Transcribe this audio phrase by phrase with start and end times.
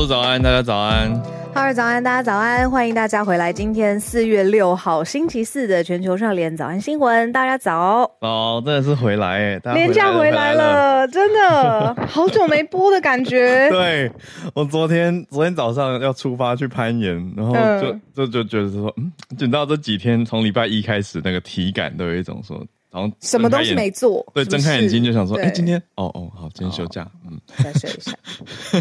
[0.00, 1.12] 路早安，大家早安。
[1.52, 3.52] 哈喽早安，大家早安，欢迎大家回来。
[3.52, 8.10] 今天四月六号星期四的全球串联早安新闻，大家早。
[8.22, 13.68] 哦，真的是回来哎，年假回来了，真的好久没播的感觉。
[13.68, 14.10] 对，
[14.54, 22.58] 我昨天昨天早上要出发去攀岩，然后就、嗯、就就觉得说，嗯，等到这几天从礼拜一开始那个体感都有一种说。
[22.90, 28.12] 然后什么东西没做，对，睁开眼睛就想说，哎、欸，今天，哦哦，好，今天休假，哦、嗯，再睡一下，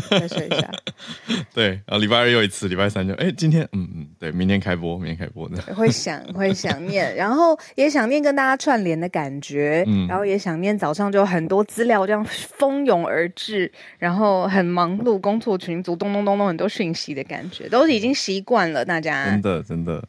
[0.10, 0.72] 再睡一下，
[1.54, 20.04] 对，然后礼拜二又一次，礼拜三就，哎、欸，今天，嗯嗯，对，明天开播，明天开播的，会想， 会想念，然后也想念跟大家串联的感觉，嗯，然后也想念早上就很多资料这样蜂拥而至，然后很忙碌，工作群组咚咚咚咚很多讯息的感觉，都是已经习惯了，大家，真的真的，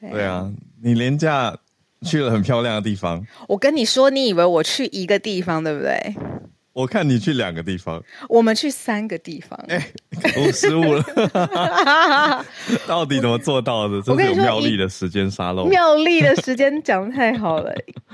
[0.00, 1.56] 对，对啊，你连假。
[2.04, 3.24] 去了很漂亮的地方。
[3.48, 6.14] 我跟你说，你以为我去一个地方，对不对？
[6.72, 8.02] 我看你去两个地方。
[8.28, 9.58] 我们去三个地方。
[9.68, 9.78] 哎、
[10.20, 11.02] 欸，我失误了。
[12.86, 14.02] 到底怎么做到的？
[14.02, 15.64] 真是有妙丽的时间沙漏。
[15.64, 17.72] 妙丽的时间讲得太好了。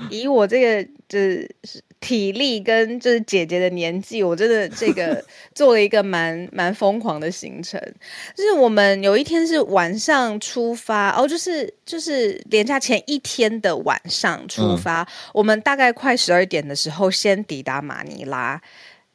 [0.09, 1.49] 以我这个就是。
[2.03, 5.23] 体力跟就是姐姐的年纪，我真的这个
[5.55, 7.79] 做了一个蛮蛮疯狂的行程。
[8.35, 15.03] 就是我们有一天是晚上出发，哦，就是就是连假前一天的晚上出发。
[15.03, 18.61] 嗯、我们大概快十二点的时候先抵达马尼拉，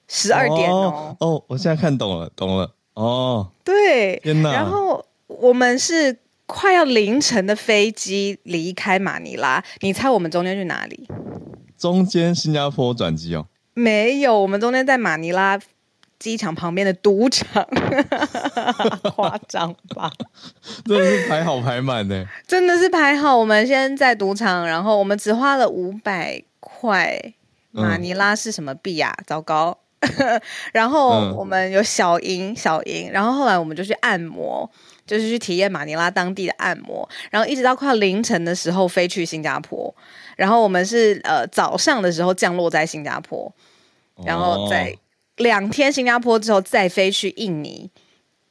[0.08, 1.26] 十二点哦，哦。
[1.34, 2.72] 哦，我现在看懂了，懂了。
[2.94, 4.50] 哦，对，天哪。
[4.50, 11.06] 然后我们是快要凌晨的飞机离开马尼拉，你猜我们中间去哪里？
[11.78, 15.58] 中间新加坡转机哦，没有，我们中间在马尼拉
[16.18, 17.64] 机场旁边的赌场，
[19.14, 20.10] 夸张吧？
[20.84, 23.36] 真的是排好排满呢，真的是排好。
[23.38, 27.34] 我们先在赌场，然后我们只花了五百块。
[27.70, 29.14] 马尼拉是什么币啊？
[29.26, 29.78] 糟糕！
[30.72, 34.68] 然后我们有小赢小赢，然后后来我们就去按摩，
[35.06, 39.94] 就是去体验马尼拉当地的按摩，然后一直到快凌晨的时候飞去新加坡。
[40.38, 43.52] 然后我们是呃早上的时候降落在新加坡，
[44.24, 44.96] 然后在
[45.38, 47.90] 两天新加坡之后再飞去印尼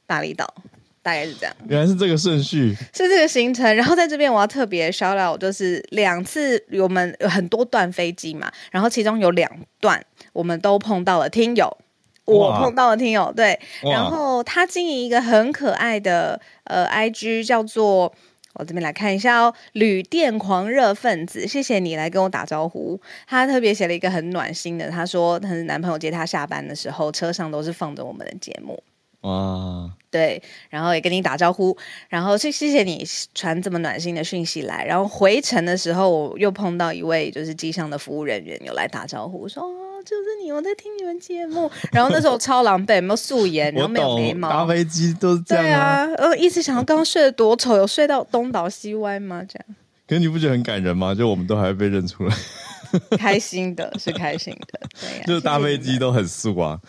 [0.05, 0.53] 巴厘岛，
[1.01, 1.55] 大概是这样。
[1.69, 3.73] 原来是这个顺序，是这个行程。
[3.73, 9.49] 然后在这边我要特别 shout out，就是两次我们有很多段飞机嘛，然后其中有两
[9.79, 11.77] 段我们都碰到了听友，
[12.25, 18.13] 我碰到了听友，对，然后他经营一个很可爱的呃 IG 叫做。
[18.57, 22.99] 我这边来看一下哦，旅店狂热分子，谢谢你来跟我打招呼。
[23.27, 28.81] 他特别写了一个很暖心的，他说他的男朋友接他下班的时候，车上都是放着我们的节目。
[29.21, 31.77] 哇，对，然后也跟你打招呼，
[32.09, 33.05] 然后谢谢谢你
[33.35, 34.83] 传这么暖心的讯息来。
[34.83, 39.63] 然后回程的时候，我又碰到一位就是机上的服务人员，有来打招呼说。
[40.05, 46.05] 就是你，我在听你们节目，然后那时候超狼狈，没有素颜，然后没有眉毛，搭飞机都是这样啊。
[46.05, 49.43] 对啊，呃，一直想要刚刚睡得多丑，有睡到东倒西歪吗？
[49.45, 49.75] 这样，
[50.07, 51.13] 可是你不觉得很感人吗？
[51.13, 52.33] 就我们都还会被认出来，
[53.19, 56.79] 开心的，是开心的，对呀、啊，就是搭飞机都很素啊，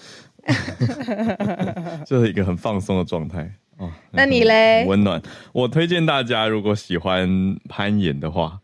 [2.07, 3.91] 就是一个很放松的状态哦。
[4.11, 4.85] 那你嘞？
[4.87, 5.21] 温暖，
[5.53, 8.59] 我推荐大家，如果喜欢攀岩的话。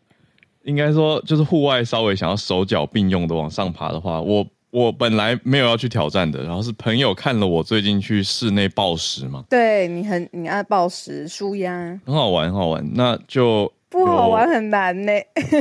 [0.65, 11.71] 应该说，就是户外稍微想要手脚并用的往上爬的话，我我本来没有要去挑战的，然后是朋友看了我最近去室内暴食嘛，对你很你爱暴食舒压，
[12.07, 13.71] 很好玩很好玩，那就。
[13.95, 15.13] 不好玩，很难呢。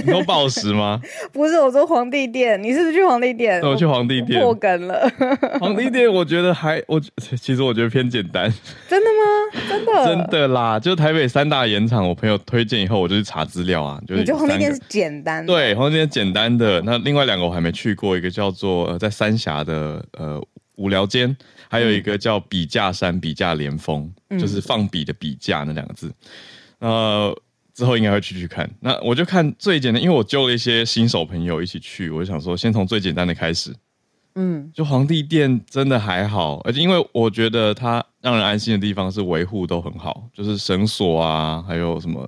[0.03, 0.99] 你说暴食吗？
[1.31, 2.61] 不是，我说皇帝殿。
[2.61, 3.61] 你是不是去皇帝殿？
[3.61, 5.07] 我去皇帝殿破梗了。
[5.61, 6.99] 皇帝殿，我觉得还我
[7.39, 8.51] 其实我觉得偏简单。
[8.89, 9.61] 真的吗？
[9.69, 10.05] 真的？
[10.07, 10.79] 真的啦！
[10.79, 14.01] 就台北三大盐场，我朋友推荐以后，我就去查资料啊。
[14.07, 15.53] 就是、你觉得皇帝殿是简单的？
[15.53, 16.81] 对，皇帝殿简单的。
[16.81, 20.41] 那另外两个我还没去过，一个叫做呃在三峡的呃
[20.77, 21.37] 无聊间，
[21.69, 26.11] 还有一个叫笔架山笔架连峰，嗯、就是放笔的笔架那两个字。
[26.79, 27.35] 呃。
[27.73, 33.73] 之后应该会去去看，那我就看最简单，因为我揪了一些新手朋友一起去，我就想说先从最简单的开始。
[34.35, 42.27] 嗯，就皇帝殿真的还好，而且因为我觉得它让人安心的地方是维护都很好，就是绳索啊，还有什么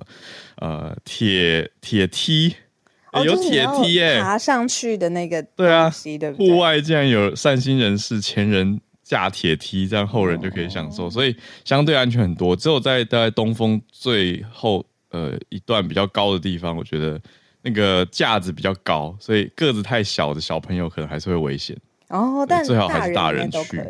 [0.56, 2.54] 呃铁铁梯，
[3.24, 6.48] 有铁梯耶、欸，爬上去的那个对啊，对不对？
[6.48, 11.34] 户外竟然有善心人士前人架铁梯，这样后人就可以享受，哦、所以
[11.64, 12.54] 相对安全很多。
[12.54, 14.84] 只有在在东风最后。
[15.16, 17.18] 呃，一段比较高的地方，我觉得
[17.62, 21.74] 那个架子比较高，所以个子太小的小朋友可能还是会危险。
[22.08, 23.82] 哦，但最好还是大人去。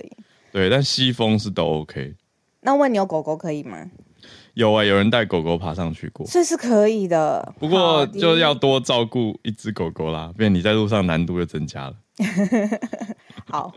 [0.53, 2.15] 对，但西风是都 OK。
[2.61, 3.91] 那问你有狗狗可以吗？
[4.55, 7.55] 有啊，有人带狗狗爬上去过，这是可以的。
[7.59, 11.95] 不过就要多照顾一只狗狗啦，不然你在路上难度就增加了。
[13.47, 13.73] 好。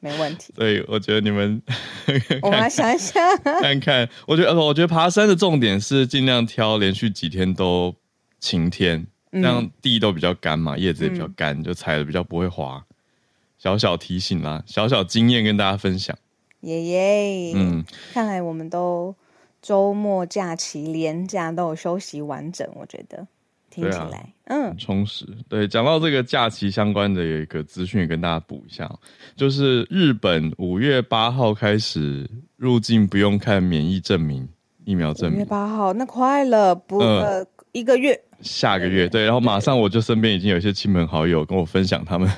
[0.00, 0.52] 没问题。
[0.54, 1.60] 所以我觉得你们，
[2.42, 4.08] 我们来想一下， 看看。
[4.26, 7.92] 我觉得，我觉得爬山的重点是尽量挑连续几天都
[8.38, 12.84] 晴天，这样地都比较干嘛，叶子也比较干，就踩的比较不会滑。
[13.58, 16.16] 小小提醒啦，小小经验跟大家分享。
[16.60, 19.12] 耶耶，嗯，看来我们都
[19.66, 23.26] 周末假期连假都有休息完整，我觉得。
[23.68, 25.26] 听起来，啊、嗯，充实。
[25.48, 28.88] 对，讲到这个假期相关的有一个资讯，跟大家补一下，
[29.34, 34.48] 就是日本五月八号开始入境不用看免疫证明、
[34.84, 35.38] 疫苗证明。
[35.38, 39.24] 五月八号，那快了，不、呃，一个月，下个月，对。
[39.24, 42.30] 然后马上我就身边已经有一些亲朋好友跟我分享，他们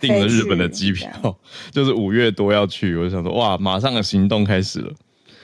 [0.00, 1.08] 订了日本的机票，
[1.70, 4.92] 就是五月多要去，我就想说，哇，马上的行动开始了。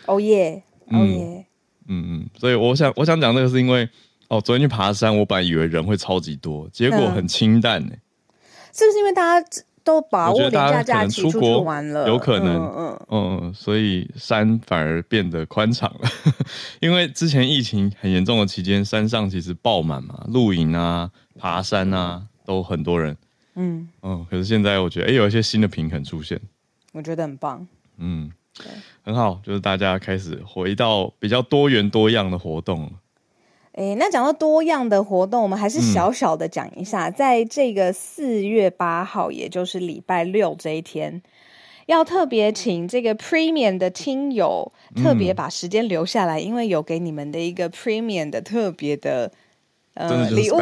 [0.06, 1.46] 哦耶，哦耶，
[1.88, 3.88] 嗯嗯，所以我想，我想讲这个是因为。
[4.31, 7.98] 哦，昨天去爬山，我本来以为人会超级多，结果很清淡呢、欸。
[8.72, 9.44] 是不是因为大家
[9.82, 12.06] 都把握廉价假期出国玩了？
[12.06, 16.08] 有可能，嗯嗯，嗯，所以山反而变得宽敞了。
[16.78, 23.16] 因为之前疫情很严重的期间，山上其实爆满嘛，露营啊、爬山啊都很多人。
[23.56, 26.40] 嗯嗯，可是现在我觉得，哎、欸，有一些新的平衡出现，
[26.92, 27.66] 我觉得很棒。
[27.98, 28.37] 嗯，对，
[29.02, 32.91] 很好，就是大家开始回到比较多元多样的活动了。
[33.73, 41.23] 诶，那讲到多样的活动，我们还是小小的讲一下，嗯、在这个四月八号，也就是礼拜六这一天，
[41.87, 49.32] 要特别请这个 Premium 的听友特别把时间留下来，嗯、因为有给你们的一个 Premium 的特别的
[49.94, 50.58] 呃礼物，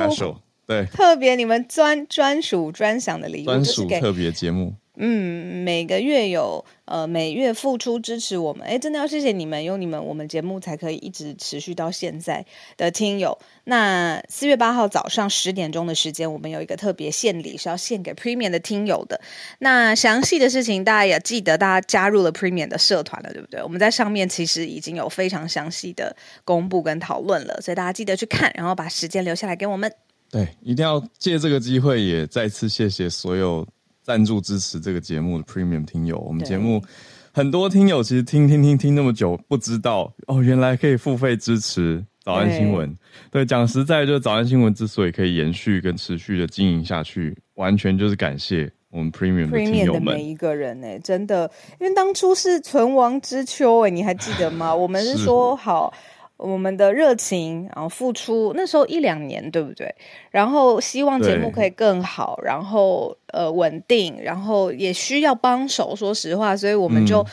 [0.67, 4.75] 对，特别你们专专属专享的礼物，专属特别节目。
[5.00, 12.45] 嗯，每个月有呃每月付出支持我们，哎，真的要谢谢你们，有你们我们节目才可以一直持续到现在
[12.77, 13.39] 的听友。
[13.62, 19.21] 那四月八号早上十点钟的时间，我们有一个特别献礼是要献给 Premium 的听友的。
[19.61, 23.62] 那详细的事情大家也记得，大家加入了 Premium 的社团了，对不对？
[23.62, 29.93] 我们在上面其实已经有非常详细的公布跟讨论了，所以大家记得去看，然后把时间留下来给我们。
[30.31, 33.65] 对，一定要借这个机会也再次谢谢所有。
[34.08, 36.82] 赞助支持这个节目的 Premium 听友，我们节目
[37.31, 42.96] 很多听友其实听听听听那么久，不知道哦，原来可以付费支持早安新闻。
[43.31, 54.75] 对，讲实在，就是早安新闻之所以可以延续跟持续的经营下去，完全就是感谢我们 Premium 的听友们每一个人呢，真的，因为当初是存亡之秋哎，你还记得吗？
[54.75, 55.93] 我们是说好。
[56.38, 59.94] 我们的热情，然后付出，那时候一两年，对不对？
[60.31, 65.94] 然后希望节目可以更好，然后呃稳定，然后也需要帮手。
[65.94, 67.20] 说实话，所以我们就。
[67.20, 67.26] 嗯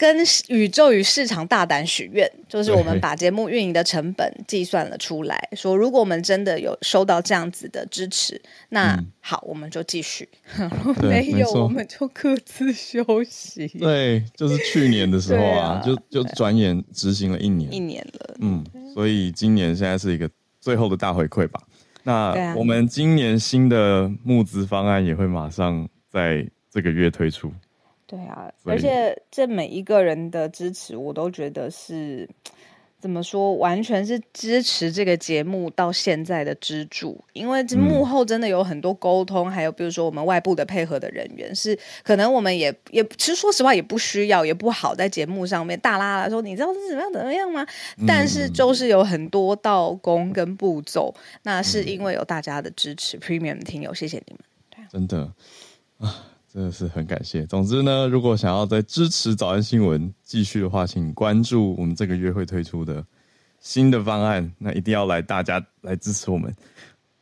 [0.00, 0.16] 跟
[0.48, 10.24] 宇宙与市场大胆许愿，就是我们把节目运营的成本计算了出来，说如果我们真的有收到这样子的支持，那好，我们就继续；
[11.06, 13.68] 没有，我们就各自休息。
[13.78, 18.36] 对，就是去年的时候啊，就就转眼执行了一年，一年了。
[18.38, 18.64] 嗯，
[18.94, 20.26] 所以今年现在是一个
[20.62, 21.60] 最后的大回馈吧。
[22.04, 27.52] 那我们今年新的募资方案也会马上在这个月推出。
[28.10, 32.28] 对啊，而且这每一个人的支持，我都觉得是
[32.98, 37.16] 怎么说，完全是支持这个节目到现在的支柱。
[37.34, 47.64] 因为这幕后真的有很多沟通，嗯、还有比如说我们外部的配合的人员，是可能我们也也其实说实话也不需要，也不好在节目上面大拉拉说，你知道是怎么样怎么样吗？
[47.98, 51.14] 嗯、但是就是有很多道工跟步骤，
[51.44, 53.16] 那是因为有大家的支持。
[53.18, 55.32] 嗯、Premium 听友，谢谢你们，对啊，真的
[55.98, 56.26] 啊。
[56.52, 57.46] 真的是很感谢。
[57.46, 63.04] 总之呢，如果想要再支持早安新闻继续的话，请关注我们这个月会推出的
[63.60, 64.52] 新的方案。
[64.58, 66.52] 那一定要来，大家来支持我们。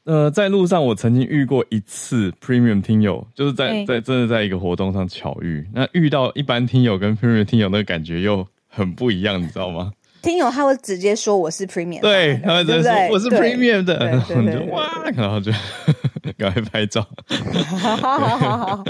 [0.05, 5.69] 呃，在路上我曾经遇过一次 Premium 听友，就是在在真的在一个活动上巧遇。
[5.75, 9.93] 那遇到一般听友跟 Premium 听友那个感觉又很不一样，你知道吗？
[10.29, 15.51] 听友他会直接说我是 Premium，对，他会直接说我是 Premium 的，然后你就哇，然后就。
[16.37, 17.05] 赶快拍照，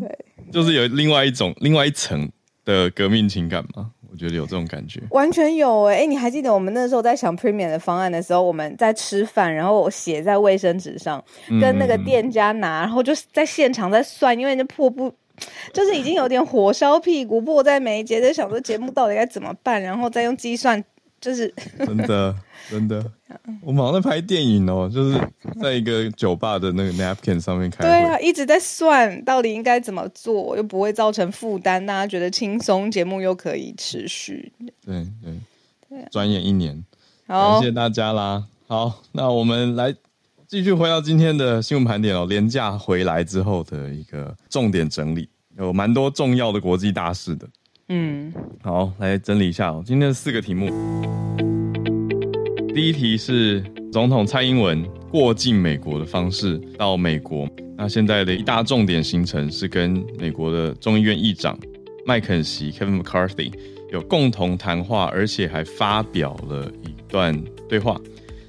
[0.00, 0.18] 对，
[0.50, 2.28] 就是有另外一种、另外一层
[2.64, 3.90] 的革命情感嘛？
[4.10, 5.98] 我觉得有这种感觉，完全有哎、欸！
[5.98, 11.22] 哎、欸，你还记得我们那时候在想 Premium 的方案的时候，我们在吃饭，然后我写在卫生纸上，
[11.60, 15.12] 跟那个店家拿，然后就在现场在算，因为那迫不，
[15.74, 20.82] 就是已经有点火烧屁股，迫在眉睫，在想说节目到底该怎么办，然后再用计算。
[21.18, 22.36] 就是真的，
[22.70, 23.02] 真的，
[23.62, 25.18] 我们好像在拍电影哦，就是
[25.60, 27.82] 在一个酒吧的那个 napkin 上面开。
[27.82, 34.52] 对啊，一直在算到底应该怎么做，又不会造成负担，大家觉得轻松，节目又可以持续。
[34.84, 35.40] 对对
[35.88, 36.84] 对，转眼一年，
[37.26, 38.44] 好，感谢大家啦。
[38.68, 39.92] 好，那我们来
[40.46, 47.48] 继续回到今天的新闻盘点哦，连假回来之后的一个重点整理，有蛮多重要的国际大事的。
[47.88, 48.32] 嗯，
[48.62, 50.68] 好，来整理一下哦，今天的四个题目。
[52.74, 61.58] 第一题是总统蔡英文过境美国的方式到美国，那现在的一大重点行程是跟美国的众议院议长
[62.04, 63.50] 麦肯锡 Kevin McCarthy
[63.90, 67.34] 有共同谈话，而且还发表了一段
[67.68, 67.98] 对话。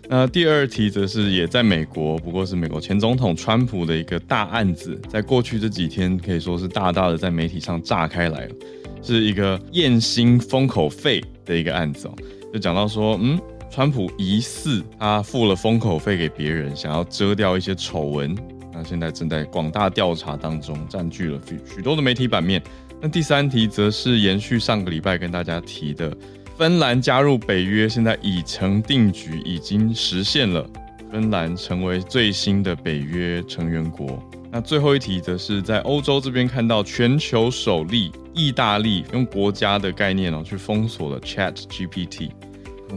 [0.09, 8.55] 那第二题则是也在美国，不过是美国前总统川普的一个大案子，在过去这几天可以说是大大的在媒体上炸开来了。
[9.03, 12.13] 是一个验薪封口费的一个案子哦，
[12.51, 18.35] 就讲到说，嗯，川普疑似他付了封口费给别人，想要遮掉一些丑闻，
[18.73, 22.61] 那现在正在广大调查当中，占据了许许多的媒体版面。
[22.99, 26.11] 那第三题则是延续上个礼拜跟大家提的，
[26.57, 30.67] 芬兰加入北约，现在已成定局，已经实现了，
[31.11, 34.19] 芬兰成为最新的北约成员国。
[34.49, 42.31] 那最后一题则是在欧洲这边看到全球首例，意大利用国家的概念哦去封锁了 Chat GPT，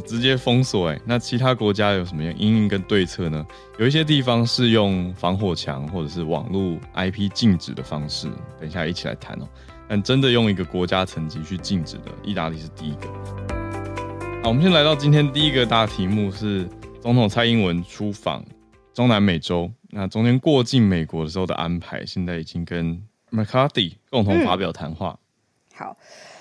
[0.07, 0.99] 直接封锁哎。
[1.05, 3.45] 那其他国家有什么样因应跟对策呢？
[3.79, 8.27] 有一些地方是用防火墙或者是网络 IP 禁止的方式，
[8.59, 9.47] 等一下一起来谈哦。
[9.87, 13.50] 但真的用一个国家层级去禁止的，意大利是第一个。
[14.43, 16.67] 好，我们先来到今天第一个大题目是
[17.03, 18.43] 总统蔡英文出访
[18.95, 19.71] 中南美洲。
[19.91, 22.99] 那中间过境美国的时候的安排，现在已经跟
[23.31, 25.19] McCarthy 共同发表谈话。
[25.75, 25.77] 嗯。
[25.77, 25.97] 好，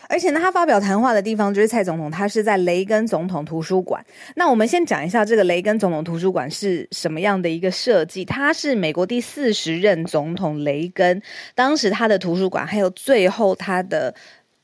[0.07, 4.05] 而且呢，他发表谈话的地方就是蔡总统，他是在雷根总统图书馆。
[4.37, 8.23] 那我们先讲一下这个雷根总统图书馆是什么样的一个设计。
[8.23, 11.21] 他是美国第四十任总统雷根，
[11.53, 14.15] 当时他的图书馆，还有最后他的。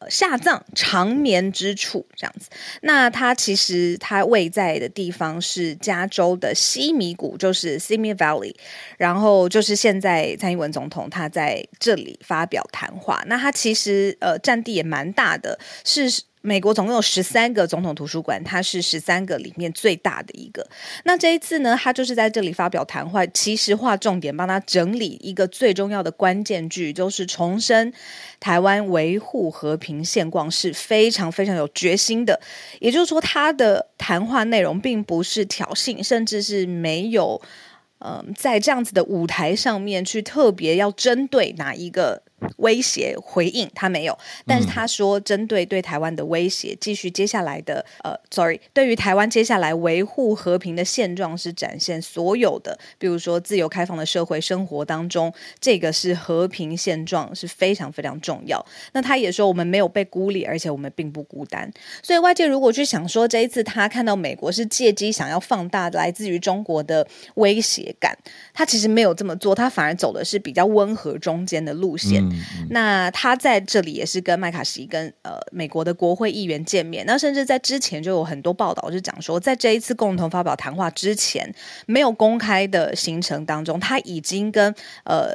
[0.09, 2.49] 下葬长眠之处这样子，
[2.81, 8.53] 那他其实他位在的地方是加州的西米谷，就是 Simi Valley，
[8.97, 16.23] 然后就是现在蔡英文总统他在这里发表谈话，那他其实呃占地也蛮大的，是。
[16.45, 20.65] 美国总共有十三个总统图书馆，它是十三个里面最大的一个。
[21.03, 27.91] 那这一次呢，他就是在这里发表谈话，其实划重点，帮他整理一个最重要的关键句，就是重申
[28.39, 32.39] 台湾维护和平现状是非常非常有决心的。
[32.79, 37.41] 也就是说，他的谈话内容并不是挑衅，甚至是没有，
[37.99, 42.21] 嗯、在这样子的舞台上面去特别要针对哪一个。
[42.57, 58.63] 威胁回应他没有，但是他说针对对台湾的威胁，继续接下来的呃，sorry，对于台湾接下来维护和平的现状是展现所有的，比如说自由开放的社会生活当中，这个是和平现状是非常非常重要。
[58.91, 61.71] 那他也说我们没有被孤立，而且我们并不孤单。
[62.03, 68.17] 所以外界如果去想说这一次他看到美国是借机想要放大来自于中国的威胁感，
[68.53, 72.24] 他其实没有这么做，他反而走的是比较温和中间的路线。
[72.31, 77.05] 嗯嗯、那他在这里也是跟麦卡锡跟呃美国的国会议员见面。
[77.05, 81.53] 那甚至在之前就有很多报道就讲说，在这一次共同发表谈话之前，
[81.85, 85.33] 没有公开的行程当中，他已经跟呃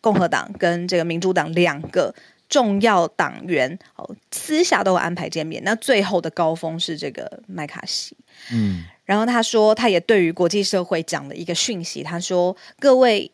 [0.00, 2.14] 共和党跟这个民主党两个
[2.48, 5.62] 重要党员哦私下都有安排见面。
[5.64, 8.16] 那最后的高峰是这个麦卡锡。
[8.52, 13.30] 嗯，然后他说，他也对于国际社会讲了一个讯息，他说各位。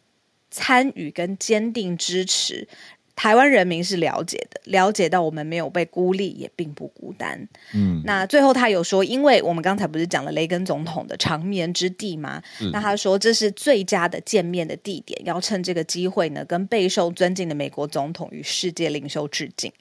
[0.51, 2.67] 参与跟坚定支持，
[3.15, 7.49] 台湾人民是了解的，了解到我们没有被孤立，也并不孤单。
[7.73, 12.43] 嗯，那最后他有说，因为我们刚才不是讲了雷根总统的长眠之地吗？
[12.61, 19.73] 嗯，那他说这是最佳的见面的地点，要趁这个机会呢，跟备受尊敬的美国总统与世界领袖致敬。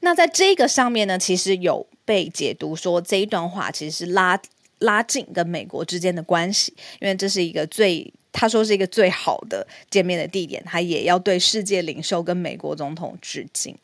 [0.00, 4.38] 那在这个上面呢，其实有被解读说这一段话其实是拉
[4.80, 8.12] 拉近跟美国之间的关系，因为这是一个最。
[8.32, 13.76] 他说是一个最好的见面的地点，他也要对世界领袖跟美国总统致敬。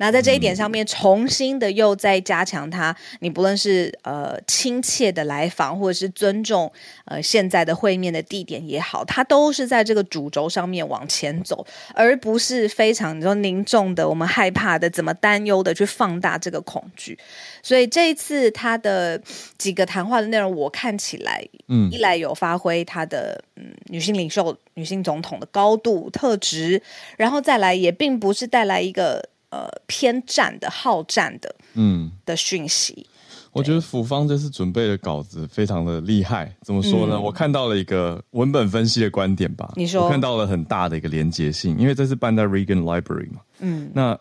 [0.00, 6.72] 那在这一点上面，重新的又再加强他，你不论是呃亲切的来访，或者是尊重
[7.04, 17.18] 呃现在的会面的地点也好，他都是在这个主轴上面往前走，而不是非常你说凝重的，我们害怕的，怎么担忧的去放大这个恐惧。
[17.62, 19.20] 所以这一次他的
[19.58, 26.80] 几个谈话的内容，我看起来，嗯，一来有发挥他的嗯女性领袖、女性总统的高度特质，
[27.18, 29.28] 然后再来也并不是带来一个。
[29.50, 33.06] 呃，偏战的好战的，嗯，的讯息。
[33.52, 36.54] 我觉得府方这次准备的稿子非常的厉害。
[36.62, 37.16] 怎么说呢？
[37.16, 39.72] 嗯、我看到了一个文本分析的观点吧。
[39.74, 43.40] 你说，我看到了很大的一个连结性，因为这是办在 Reagan Library 嘛。
[43.58, 44.16] 嗯，那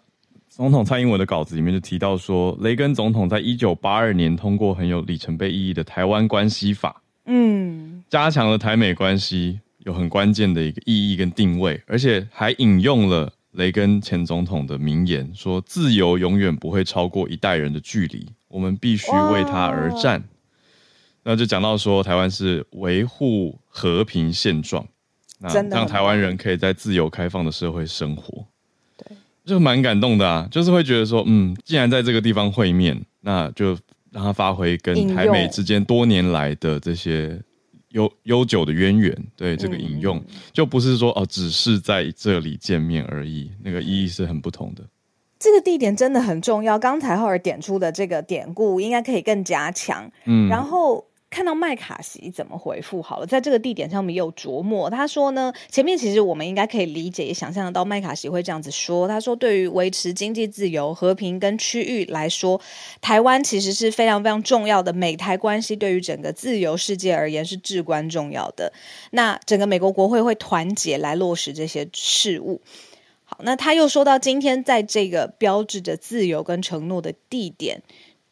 [0.50, 6.90] 总统蔡英文的稿子里面就提到说，雷根总统在一九八二年通过很有里程碑意义的《台湾关系法》，
[7.26, 9.60] 嗯，加强了台美关系。
[9.86, 20.24] 有很关键的一个意义跟定位，而且还引用了雷根前总统的名言，说自由永远不会超过一代人的距离，我们必须为它而战。
[21.24, 24.88] 那就讲到说，台湾是维护和平现状，
[25.40, 28.46] 那让台湾人可以在自由开放的社会生活，
[28.96, 33.78] 对，就蛮感动的啊，就是会觉得说，嗯，既然在这个地方会面，那就
[34.10, 37.38] 让他发挥跟台美之间多年来的这些。
[37.90, 44.84] 悠悠久的渊源，对这个引用，嗯、就不是说哦，只是在这里见面而已，那个意义是很不同的。
[45.38, 50.12] 这个地点真的很重要，刚才浩尔点出的这个典故，应该可以更加强。
[50.26, 51.09] 嗯，然后。
[51.30, 54.90] 看到麦卡锡怎么回复好了，在这个地点上面有琢磨。
[54.90, 59.08] 他说呢，前面其实我们应该可以理解也想象得到，麦卡锡会这样子说。
[59.08, 62.60] 他说，对于维持经济自由、和平跟区域来说，
[63.00, 64.92] 台湾其实是非常非常重要的。
[64.92, 68.74] 美台关系对于整个自由世界而言是至关重要的。
[69.12, 72.60] 那整个美国国会会团结来落实这些事务。
[73.24, 77.84] 好，那他又说到，今天在这个标志着自由跟承诺的地点。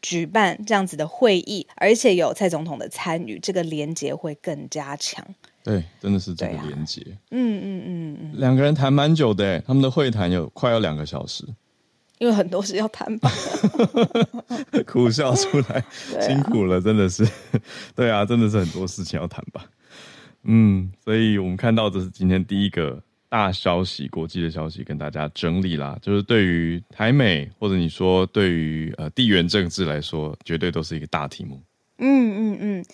[0.07, 5.25] 举办这样子的会议，而且有蔡总统的参与，这个连结会更加强。
[5.61, 7.01] 对，真的是这个连结。
[7.31, 11.43] 嗯嗯嗯嗯，两个人谈蛮久的，他们的会谈有快要两个小时，
[12.19, 13.29] 因为很多事要谈吧。
[14.87, 15.83] 苦笑出来，
[16.25, 17.27] 辛苦了，真的是。
[17.93, 19.65] 对啊，真的是很多事情要谈吧。
[20.43, 23.03] 嗯，所以我们看到这是今天第一个。
[23.29, 31.61] 大消息，国际的消息跟大家整理啦，就是对于台美或者你说对于呃地缘政治来说，绝对都是一个大题目。
[31.97, 32.85] 嗯嗯嗯。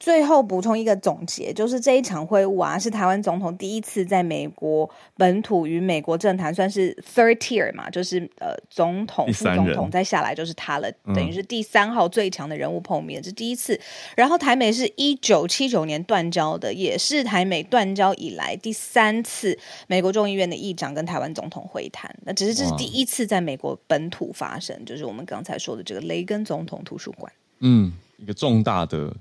[0.00, 4.88] 最后补充一个总结，就是这一场会晤啊，是台湾总统第一次在美国
[5.18, 13.78] 本土与美国政坛算是 third tier 嘛，就是呃总统、副总统再下来就是他了，等于是第三号最强的人物碰面，是第一次。
[14.16, 22.10] 然后台美是一九七九年断交的，也是台美断交以来第三次美国众议院的议长跟台湾总统会谈。
[22.24, 27.30] 那只是这是第一次在美国本土发生，就是我们刚才说的这个雷根总统图书馆。
[27.58, 29.14] 嗯，一个重大的。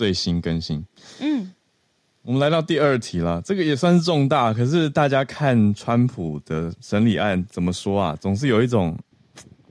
[0.00, 0.82] 最新更新，
[1.20, 1.52] 嗯，
[2.22, 8.16] 我们来到第二题了，这个也算是重大，可是大家看川普的审理案怎么说啊？
[8.18, 8.96] 总是有一种，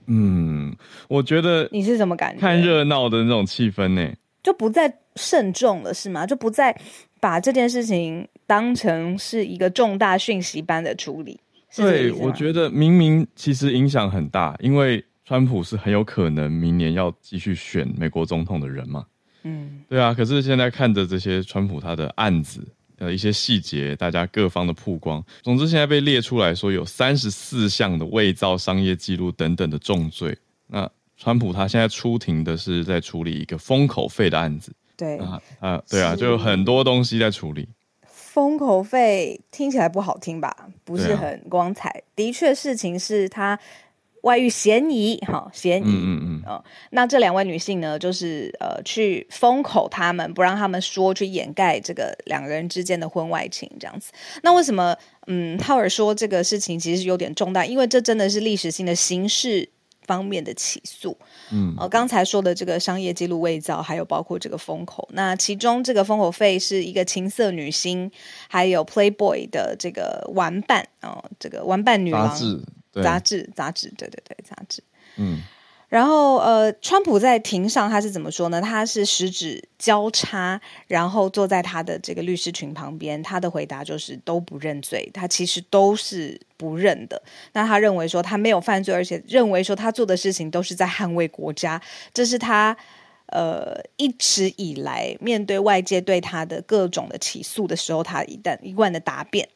[0.05, 0.71] 嗯，
[1.07, 2.39] 我觉得你是什么感觉？
[2.39, 4.07] 看热闹的那种气氛呢，
[4.43, 6.27] 就不再慎重了，是吗？
[6.27, 6.79] 就不再
[7.19, 11.39] 把这件事情当成是一个重大讯息般的处理。
[11.75, 19.03] 对，我觉得明明其实影响很大，因为川普是很有可能明年要继续选美国总统的人嘛。
[19.43, 22.61] 嗯，对啊，可是现在看着这些川普他的案子
[22.97, 30.37] 呃一些细节，大家各方的曝光，总之现在被列出来说有三十四项的伪造商业记录等等的重罪。
[30.67, 37.67] 那川普他现在出庭的是在处理一个封口费的案子，对啊啊，对啊，就有很多东西在处理。
[38.05, 40.67] 封口费听起来不好听吧？
[40.83, 41.89] 不是很光彩。
[41.89, 43.59] 啊、的确，事情是他。
[44.23, 54.11] 外遇嫌疑，哈，嫌疑，嗯嗯嗯、哦，那这两位女性呢，就是呃，去封口他们，不让他们说，去掩盖这个两个人之间的婚外情，这样子。
[54.43, 54.95] 那为什么，
[55.27, 59.69] 嗯，浩尔说这个事情其实有点重大，因为这真的是历史性的刑事
[60.01, 61.17] 方面的起诉。
[61.51, 68.11] 嗯，呃，刚才说的这个商业记录伪造，还有包括这个封口，那其中这个封口费是一个情色女星，
[68.49, 72.35] 还有 Playboy 的这个玩伴，哦，这个玩伴女郎。
[72.93, 74.83] 杂志，杂志，对对对，杂志。
[75.17, 75.41] 嗯，
[75.89, 78.61] 然后呃，川普在庭上他是怎么说呢？
[78.61, 83.21] 他是十指交叉，然后坐在他的这个律师群旁边。
[83.23, 87.21] 他的回答就是都不认罪，他其实都是不认的。
[87.53, 91.81] 那他认为说他没有犯罪，而且认为说他做的事情都是在捍卫国家，
[92.13, 92.77] 这是他
[93.27, 99.49] 呃一直以来面对外界对他的各种的起诉的时候，他一旦一贯的答辩。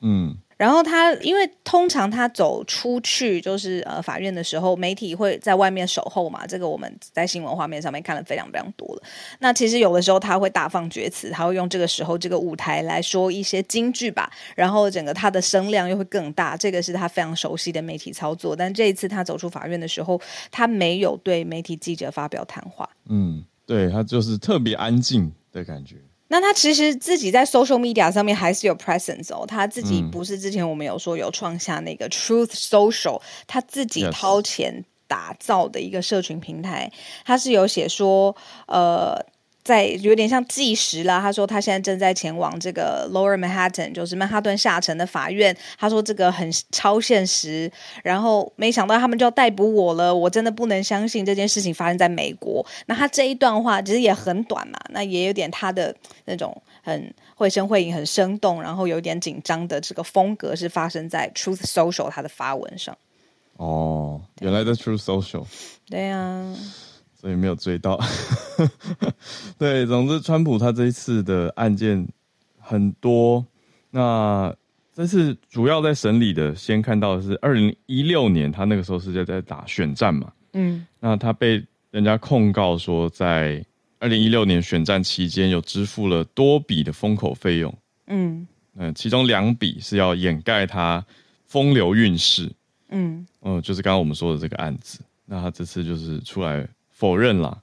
[0.00, 0.36] 嗯。
[0.58, 6.44] 然后他，因为通常他走出去就是呃法院的时候，媒体会在外面守候嘛。
[6.46, 9.02] 这个我们在新闻画面上面看了非常非常多了。
[9.38, 14.28] 那其实有的时候他会大放厥词，他会用这个时候这个舞台来说一些金句吧。
[14.56, 18.56] 然后整个他的声量又会更大，这个是他非常熟悉的媒体操作。
[18.56, 22.90] 但这一次他走出法院的时候，他没有对媒体记者发表谈话。
[23.08, 25.94] 嗯，对，他就是特别安静的感觉。
[26.28, 36.92] 那他其实自己在 social media 上面还是有 presence 哦，他自己不是之前我们有说有创下那个 Truth Social，他自己掏钱打造的一个社群平台，
[37.24, 38.36] 他是有写说，
[38.66, 39.18] 呃，
[39.68, 41.20] 在有点像计时了。
[41.20, 45.54] 他说他现在正在前往这个 Lower Manhattan，就是曼哈顿下城的法院。
[45.76, 47.70] 他说这个很超现实，
[48.02, 50.14] 然后没想到他们就要逮捕我了。
[50.14, 52.64] 我真的不能相信这件事情发生在美国。
[52.86, 62.96] 那他这一段话其实也很短嘛，那也有点他的那种很绘声绘影、很生动，然后有点紧张的这个风格是发生在 Truth Social 他的发文上。
[63.58, 65.44] 哦，原来的 Truth Social。
[65.90, 66.56] 对呀、啊。
[67.20, 67.98] 所以没有追到，
[69.58, 72.06] 对，总之，川普他这一次的案件
[72.60, 73.44] 很多。
[73.90, 74.54] 那
[74.94, 83.64] 这次主要在审理的，先看到的是二零一六年，他那个时候是在在打选战嘛，嗯，那他被人家控告说，在
[83.98, 87.74] 二零一六年选战期间有支付了多笔的封口费用，
[88.06, 91.04] 嗯，呃，其中两笔是要掩盖他
[91.46, 92.48] 风流韵事，
[92.90, 95.00] 嗯，嗯，就是刚刚我们说的这个案子。
[95.26, 96.64] 那他这次就是出来。
[96.98, 97.62] 否认了，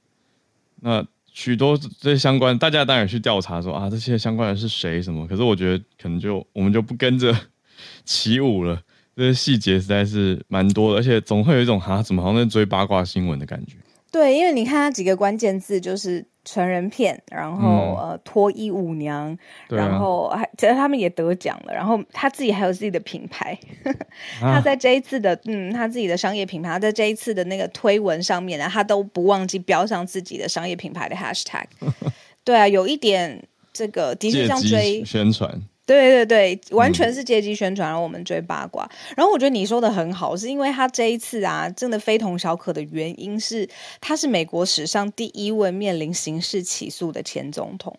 [0.79, 5.27] 那许多这些相关，大家当然去调查说啊，这些相关人是谁什么？
[5.27, 7.37] 可是我觉得可能就我们就不跟着
[8.05, 8.81] 起舞了，
[9.13, 13.75] 这些细节实在是蛮多的，而且总会有一种哈、怎么好像在追八卦新闻的感觉。
[14.09, 16.25] 对，因为你看他几个关键字就是。
[16.45, 23.57] 成人片，然后、嗯、呃，脱衣舞娘，然后还其实他们也得奖了，然后他自己还有自己的品牌，
[24.39, 31.65] 他在这一次的、啊、嗯，他自己的商业品牌，他在这一次的那个推文上面呢，他都不忘记标上自己的商业品牌的 hashtag，
[32.45, 35.59] 对啊，有一点这个的确像追宣传。
[35.85, 38.83] 对对对，完全是阶级宣传，然后我们追八卦。
[38.85, 43.69] 嗯、然后我觉得你说的很好，是因为他这一次啊，真的非同小可的原因是，
[44.01, 47.95] 他是美国史上第一位面临刑事起诉的前总统。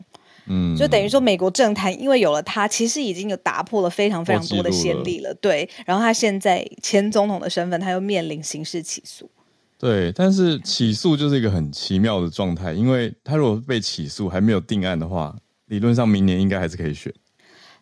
[0.49, 5.33] 嗯，就等于说美国政坛因为有了他，其实已经有打破了非常非常多的先例了。
[5.35, 9.31] 对，然后他现在前总统的身份，他又面临刑事起诉。
[9.79, 17.13] 对，但是起诉就是一个很奇妙的状态，因为他如果被起诉还没有定案的话，理论上明年应该还是可以选。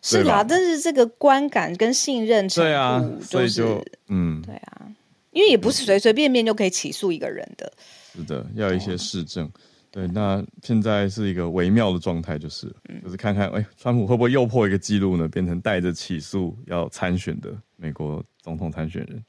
[0.07, 4.85] 是啊，但是这个观感跟信任程度，对啊，所以就嗯，对啊，
[5.31, 7.73] 因为也不是随随便便就可以起诉一个人的，
[8.13, 9.51] 是的，要有一些事证。
[9.89, 15.27] 对，那现在是一个微妙的状态，就是、嗯、就是看看，哎，川普会不会又破一个记录呢？
[15.27, 19.23] 变成带着起诉要参选的美国总统参选人，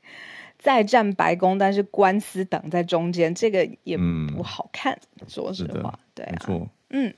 [0.59, 3.97] 再战白宫，但是官司挡在中间，这个也
[4.37, 4.93] 不好看。
[5.21, 7.15] 嗯、说实话，对啊，没错，嗯。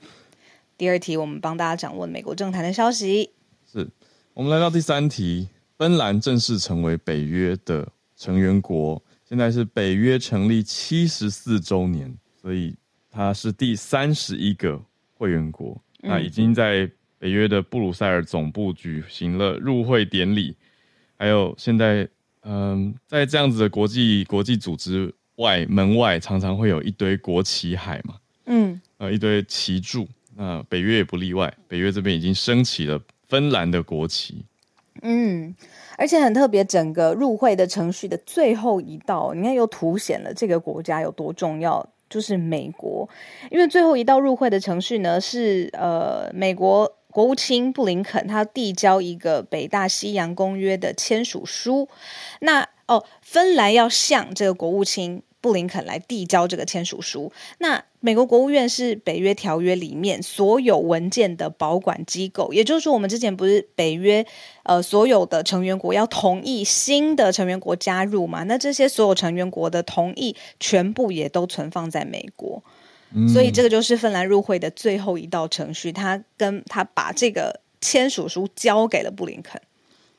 [0.77, 3.31] 第二题，我们帮大家掌握美国政坛的消息。
[3.71, 3.87] 是
[4.33, 12.75] 我们来到第三题，芬兰正式成为北约的成员国，现在是北约成立七十四周年，所以
[13.11, 14.81] 它是第三十一个
[15.13, 15.79] 会员国。
[16.01, 20.55] 嗯、那已经在北约的布鲁塞尔总部举行了入会典礼，
[21.15, 22.09] 还有现在，
[22.41, 28.15] 嗯，在这样子的国际国际组织外门外，常常会有一堆国旗海嘛，
[28.47, 32.99] 嗯，呃，一堆旗柱，那北约也不例外，北约这边已经升起了。
[33.29, 34.43] 芬兰的国旗，
[35.03, 35.55] 嗯，
[35.97, 43.07] 而且很特别，整个入会的程序的最后一道，你看又凸显了这个国家有多重要，就是美国。
[43.51, 51.87] 因为最后一道入会的程序呢，是呃，美国国务卿布林肯他递交一个北大西洋公约的签署书，
[52.41, 55.21] 那哦，芬兰要向这个国务卿。
[55.41, 57.31] 布林肯来递交这个签署书。
[57.59, 64.25] 那美国国务院是北约条约里面所有文件的保管机构，也就是说，我们之前不是北约
[64.63, 68.43] 呃所有的成员国要同意新的成员国加入嘛？
[68.43, 72.63] 那这些所有成员国的同意全部也都存放在美国，
[73.13, 75.91] 嗯、所以这个就是芬兰入会的最后一道程序。
[75.91, 79.61] 他跟他把这个签署书交给了布林肯。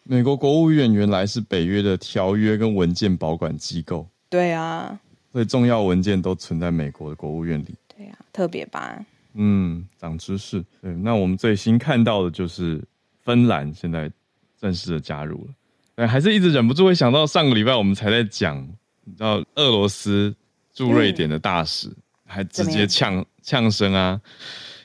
[0.02, 4.06] 美国国务院原来是北约的条约跟文件保管机构。
[4.28, 5.00] 对啊。
[5.32, 7.74] 所以重要文件都存在美国的国务院里。
[7.96, 8.98] 对呀、啊，特别吧？
[9.34, 10.64] 嗯，长知识。
[10.82, 12.82] 对，那我们最新看到的就是
[13.22, 14.10] 芬兰现在
[14.58, 15.54] 正式的加入了。
[15.94, 18.60] 但还是一直忍不住会想到上个礼拜我们才在讲，
[19.04, 20.34] 你知道俄罗斯
[20.72, 24.20] 驻瑞典的大使、嗯、还直接呛呛声啊，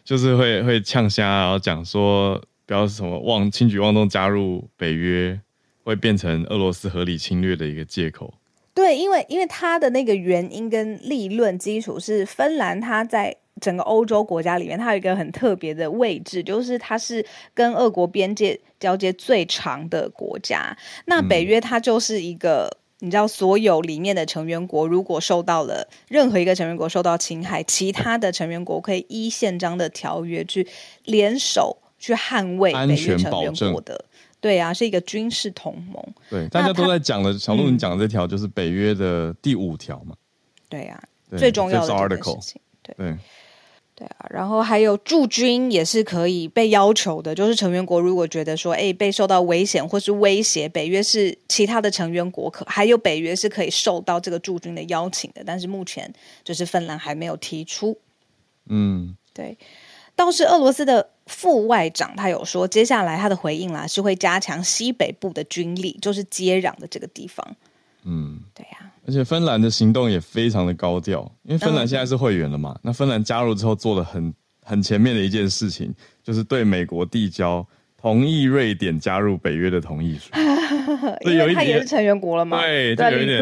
[0.03, 5.39] 就是会会呛瞎，然后讲说不要什么妄轻举妄动加入北约，
[5.83, 8.33] 会变成俄罗斯合理侵略的一个借口。
[8.75, 20.77] 对，因为因为它的那个原因跟立论基础是芬兰，它在整个欧洲国家里面，它有一个很特别的位置，就是它是跟俄国边界交接最长的国家。
[21.05, 30.67] 那北约它就是一个，嗯、你知道，所有里面的成员国如果受到了任何一个成员国受到侵害，其他的成员国可以依宪章的条约去
[31.05, 34.03] 联手去捍卫北约成员国的。
[34.45, 36.05] 对啊，是一个军事同盟。
[36.29, 40.15] 对，大家都在讲的，小鹿你讲的这条就是北约的第五条嘛。
[40.69, 42.61] 对啊，对最重要的事情。
[42.83, 43.17] 对，对
[43.95, 57.97] 对啊，然后还有驻军也是可以被要求的，就是成员国如果觉得说，哎，被受到危险或是威胁，北约是其他的成员国可还有北约是可以受到这个驻军的邀请的，但是目前就是芬兰还没有提出。
[58.69, 59.57] 嗯，对，
[60.15, 67.45] 倒是俄罗斯的副外长他有说，接下来他的回应啦是会加强西北部的军力，就是接壤的这个地方。
[68.03, 68.91] 嗯，对呀、啊。
[69.07, 72.71] 而且芬兰的行动也非常的高调，因为芬兰现在是会员了嘛。
[72.75, 77.65] 嗯、那芬兰加入之后做了很很前面的一件事情，就是对美国递交
[77.99, 80.31] 同意瑞典加入北约的同意书。
[81.21, 83.41] 因为他也是成员国了嘛，对，就有一点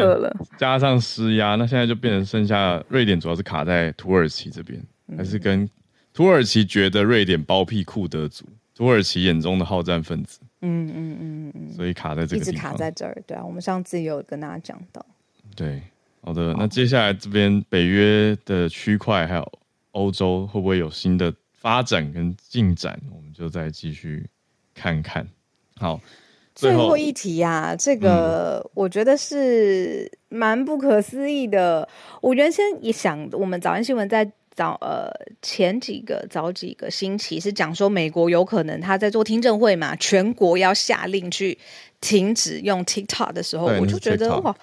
[0.58, 5.68] 加上施压，那现在就变成剩下瑞典主要是卡在土耳其这边，嗯、还是跟
[6.14, 10.38] 土耳其觉得瑞典包庇库德族，土耳其眼中的好战分子。
[10.60, 13.20] 嗯嗯嗯嗯，所以卡在这个地方，一直卡在这儿。
[13.26, 15.04] 对啊，我们上次有跟大家讲到。
[15.56, 15.82] 对，
[16.22, 16.54] 好的。
[16.54, 19.52] 好，那接下来这边北约的区块还有
[19.90, 22.98] 欧洲会不会有新的发展跟进展？
[23.14, 24.24] 我们就再继续
[24.72, 25.26] 看看。
[25.76, 26.00] 好，
[26.54, 31.82] 最后，一题呀、啊，这个我觉得是蛮不可思议的。
[31.82, 31.88] 嗯、
[32.22, 35.10] 我原先也想，我们早安新闻在早呃
[35.42, 41.58] 前几个早几个星期是讲说，美国有可能他在做听证会嘛，全国要下令去
[42.00, 44.56] 停止用 TikTok 的时候，我就觉得哇。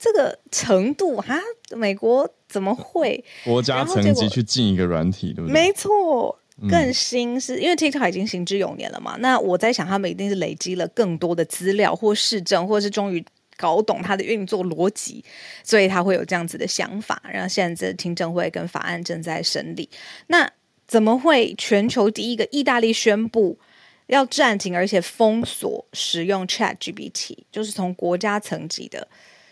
[0.00, 1.36] 这个程度哈，
[1.76, 5.52] 美国怎么会国家层级去进一个软体，对不对？
[5.52, 6.38] 没错，
[6.70, 9.16] 更新是、嗯、因为 TikTok 已经行之有年了嘛。
[9.18, 13.24] 那我在想，他们一定是累积了更多的资料或市政，或是终于
[13.58, 15.22] 搞懂它的运作逻辑，
[15.62, 17.20] 所以他会有这样子的想法。
[17.30, 19.90] 然后现在这听证会跟法案正在审理。
[20.28, 20.50] 那
[20.86, 23.58] 怎么会全球第一个意大利宣布
[24.06, 29.08] 要暂停而且封锁使用 ChatGPT，就是从国家层级的。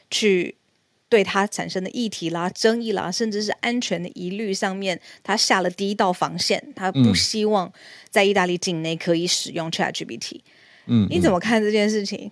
[0.09, 0.55] 去
[1.09, 6.63] 对它产生的议题啦、争议啦，甚至是安全的疑虑上面，他下了第一道防线。
[6.77, 7.73] 他不希望
[8.09, 10.43] 在意大利境内可以使用 ChatGPT。
[10.87, 12.31] 嗯，你怎么看这件事情？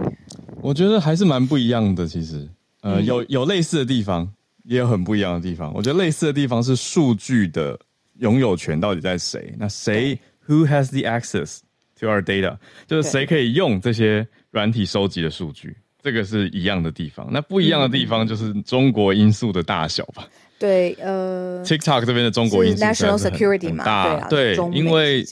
[0.61, 2.07] 我觉得还是蛮不一样的。
[2.07, 2.49] 其实，
[2.83, 4.31] 呃，有有类似的地方，
[4.65, 5.73] 也有很不一样的地方。
[5.75, 7.79] 我觉得类似的地方是数据的
[8.19, 9.55] 拥有权到底在谁？
[9.59, 11.61] 那谁？Who has the access
[12.01, 12.57] to our data？
[12.87, 15.77] 就是谁可以用这些软体收集的数据？
[16.03, 20.29] 这个是一样的地方，那不一样的地方就是中国因素的大小吧？
[20.59, 24.29] 对，呃，TikTok 这边的中国因素是 national security 嘛？
[24.29, 25.25] 对，对，因为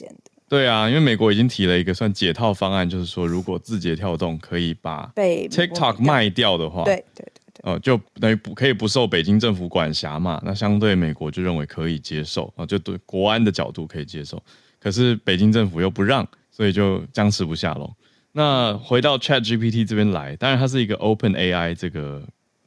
[0.53, 10.39] 对啊，因为美国已经提了一个算解套方案，就是说如果字节跳动可以把 TikTok 卖掉的话，对对对，哦，就等于不可以不受北京政府管辖嘛？
[10.45, 14.39] 那相对美国就认为可以接受啊，就对国安的角度可以接受，
[14.79, 17.91] 可是北京政府又不让，所以就僵持不下喽。
[18.33, 22.21] 那回到 ChatGPT 这边来，当然它是一个 OpenAI 这个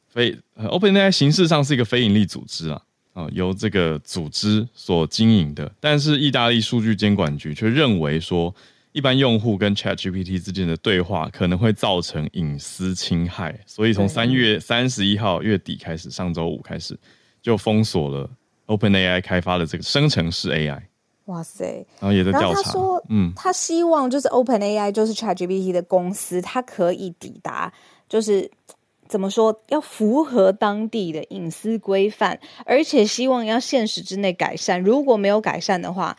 [0.09, 2.83] 非 OpenAI 形式上是一个非营利组织啊，
[3.17, 8.55] 啊由这个组织所经营的，但是意大利数据监管局却认为说，
[8.93, 16.95] 一般用户跟 ChatGPT 之间的对话可能会造成隐私侵害，所以从三月三十一号月底开始，上周五开始
[17.41, 18.29] 就封锁了
[18.67, 20.83] OpenAI 开发的这个生成式 AI。
[21.25, 21.85] 哇塞！
[21.99, 22.63] 然后也在调查。
[22.63, 27.73] 他说，嗯，他希望就是 OpenAI 就是 ChatGPT 的公司，它可以抵达，
[28.09, 28.49] 就是
[29.09, 34.81] 怎么说，要符合当地的隐私规范，而且希望要限时之内改善。
[34.83, 36.17] 如果没有改善的话，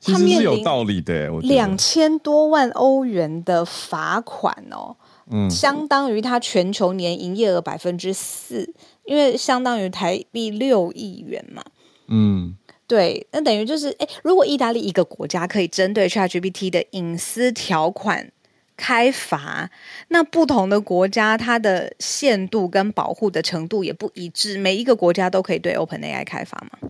[0.00, 1.28] 其实是有道理的。
[1.40, 4.96] 两千多万欧元的罚款哦，
[5.30, 8.74] 嗯，相当于他全球年营业额百分之四，
[9.04, 11.64] 因为相当于台币六亿元嘛，
[12.08, 12.56] 嗯。
[12.86, 18.32] 对，那等于就是，哎，如果意大利一个国家可以针对 ChatGPT 的隐私条款
[18.78, 19.68] 开罚，
[20.08, 26.88] 那不同的国家它的限度跟保护的程度也不一致，每一个国家都可以对 OpenAI 开罚吗？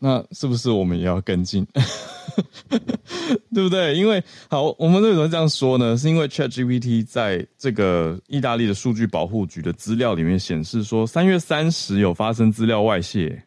[0.00, 1.66] 那是不是我们也要跟进？
[3.52, 3.94] 对不对？
[3.94, 5.96] 因为好，我们为什么这样说呢？
[5.96, 13.42] 是因为 ChatGPT 在这个意大利的数据保护局的资料里面显示说，三月三十有发生资料外泄。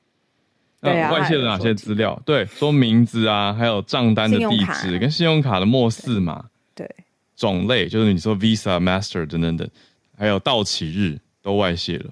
[0.83, 2.19] 那外泄了哪些资料？
[2.25, 6.89] 对，说名字啊，还有账单的地址跟信用卡的末四码，对，
[7.41, 9.69] 种类就是你说 Visa、Master 等等等，
[10.15, 12.11] 还有到期日都外泄了。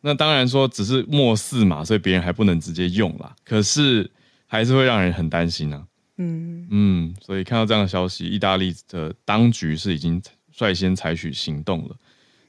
[0.00, 3.34] 那当然说只是末四嘛，所以别人还不能直接用啦。
[3.44, 4.08] 可是
[4.46, 5.84] 还是会让人很担心啊。
[6.16, 11.96] 嗯嗯，所以看到这样的消息，意大利的当局是已经率先采取行动了。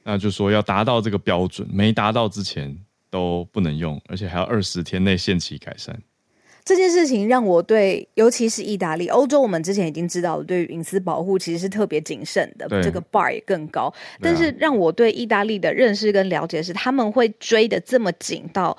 [0.04, 2.78] 那就说要达到这个标准，没达到之前。
[3.12, 6.02] 都不能用，而且还要二十天内限期改善。
[6.64, 13.92] 这件事情让我对，尤其是意大利、欧洲，我们之前已经知道了，对于隐私保护其实是特别谨慎的，这个 bar 也更高。
[14.20, 18.76] 但是让我对意大利的认识跟了解是，他们会追的这么紧到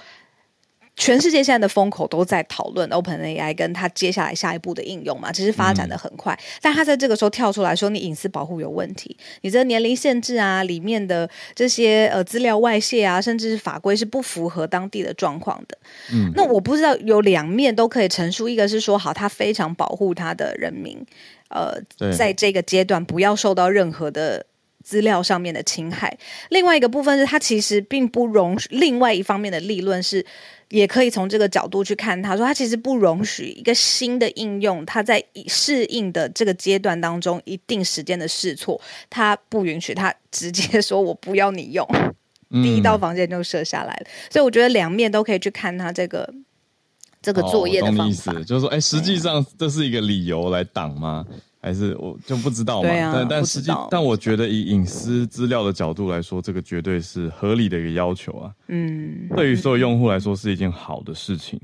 [0.96, 15.78] 全世界现在的风口都在讨论 OpenAI 跟它接下来下一步的应用嘛，其实发展的很快，嗯、但他在这个时候跳出来说，你隐私保护有问题，你这年龄限制啊，里面的这些呃资料外泄啊，甚至是法规是不符合当地的状况的。
[16.14, 21.04] 嗯，那我不知道有两面都可以陈述，一个是说好，他非常保护他的人民，
[21.50, 21.76] 呃，
[22.16, 24.46] 在这个阶段不要受到任何的。
[24.84, 26.16] 资料上面的侵害，
[26.50, 28.68] 另外一个部分是它其实并不容许。
[28.72, 30.24] 另外一方面的立论是，
[30.70, 41.88] 也可以从这个角度去看，他说他其实不容许一个新的应用，它在适应的这个阶段当中一定时间的试错，它不允许它直接说我不要你用，
[42.50, 44.06] 嗯、第一道防线就设下来了。
[44.30, 46.28] 所以我觉得两面都可以去看它这个
[47.22, 51.26] 这个作业的方法，哦、就是说，哎，实际上这是一个理由来挡吗？
[51.64, 58.54] 还是我就不知道嘛，啊、但但实际，但我觉得以隐私资料的角度来说，这个绝对是合理的一个要求啊。
[58.68, 61.58] 嗯，对于所有用户来说是一件好的事情。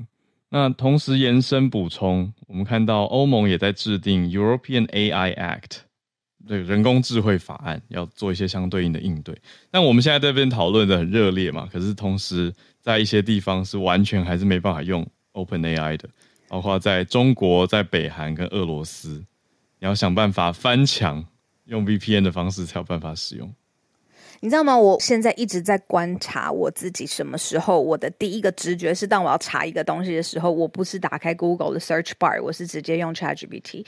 [0.48, 5.80] 那同时延伸补充，我们看到欧盟也在制定 European AI Act，
[6.48, 9.36] 对人工智慧法案，要做一些相对应的应对。
[9.70, 16.08] 但我们现在这边讨论的很热烈嘛，可是同时在一些地方是完全还是没办法用 OpenAI 的，
[16.48, 19.22] 包括在中国、在北韩跟俄罗斯。
[19.80, 21.24] 你要想办法翻墙，
[21.64, 23.52] 用 VPN 的方式才有办法使用。
[24.40, 24.76] 你知道吗？
[24.76, 33.84] 我现在一直在观察我自己，什么时候我的第一个直觉是，当我要查一个东西的时候，我不是打开 Google 的 Search Bar，我是直接用 ChatGPT。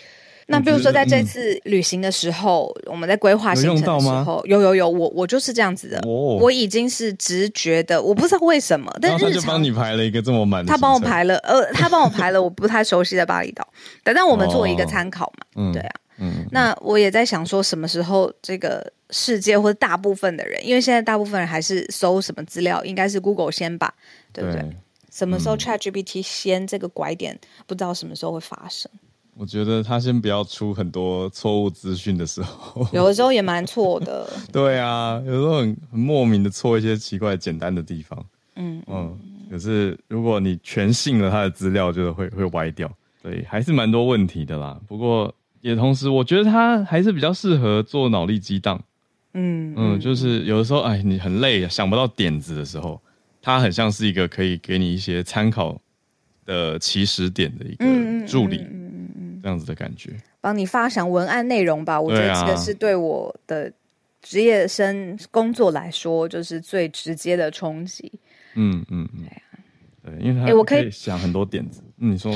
[0.47, 5.99] 那比如说在这次旅行的时候，嗯、我们在规划行程的时候，有有有，我我就是这样子的。
[6.01, 13.67] 哦、我已经是直觉的，我不知道为什么，但是他就帮你排了一个这么满，他帮我排了，呃，他帮我排了我不太熟悉的巴厘岛，
[14.03, 23.95] 等但我们做一个参考嘛，哦、对啊，嗯，那我也在想说，什么时候这个世界或者大部分的人，因为现在大部分人还是搜什么资料，应该是 Google 先吧，
[24.33, 24.61] 对不对？
[24.61, 24.77] 对
[25.13, 28.91] 什么时候 ChatGPT 先这个拐点，不知道什么时候会发生。
[29.35, 34.29] 我觉得他先不要出很多错误资讯的时候，有的时候也蛮错的。
[34.53, 38.25] 对啊，有时候很很莫名的错一些奇怪简单的地方。
[38.57, 39.19] 嗯嗯。
[39.51, 42.91] 可是如果你全信了他的资料，就会会歪掉。
[43.23, 44.81] 对，还是蛮多问题的啦。
[44.87, 48.83] 不过也同时，我觉得他还是比较适合做脑力激荡。
[49.35, 53.01] 嗯嗯，就是有的时候，哎，你很累，想不到点子的时候，
[53.41, 55.81] 他很像是一个可以给你一些参考
[56.45, 58.57] 的起始点的一个助理。
[58.57, 58.82] 嗯嗯嗯
[59.43, 62.01] 这样子的感觉，帮你发想文案内容吧。
[62.01, 63.73] 我觉得这个是对我的
[64.23, 68.11] 职业生工作来说，就是最直接的冲击。
[68.55, 71.83] 嗯嗯嗯，对啊，对，因为他我可以想很多点子。
[71.99, 72.33] 嗯，你说。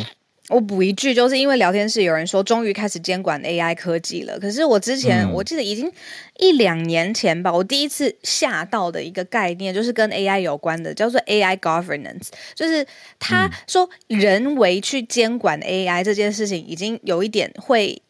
[0.48, 4.38] 我补一句，就是因为聊天室有人说，终于开始监管 AI 科技了。
[4.38, 5.90] 可是我之前、嗯、我记得已经
[6.38, 12.86] 一两年前吧，我第一次吓到的一个概念，就是跟 AI 有关的，叫做 AI governance，就是
[13.18, 18.00] 他说人为去监管 AI 这件事情，已经有一点会。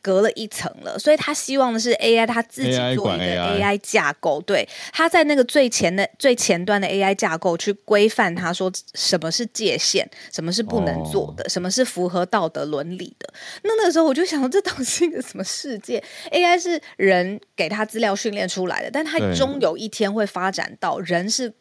[0.00, 13.32] 隔了一层了，所以他希望的是 AI 他自己做一个 AI 架构，对，他在那个最前的最前端的 AI 架构去规范，他说什么是界限，什么是不能做的，什么是符合道德伦理的。
[13.62, 21.52] 那那个时候我就想说，这到底是一个什么世界？AI 是人给他资料训练出来的，但他终有一天会发展到人是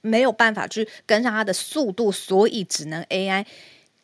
[0.00, 3.44] 没有办法去跟上他的速度，所以只能 AI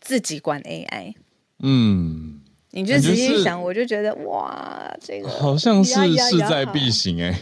[0.01, 1.15] 自己管 AI。
[1.61, 2.41] 嗯。
[2.73, 7.37] 你就仔细想，我就觉得哇，这个好像是势在必行哎，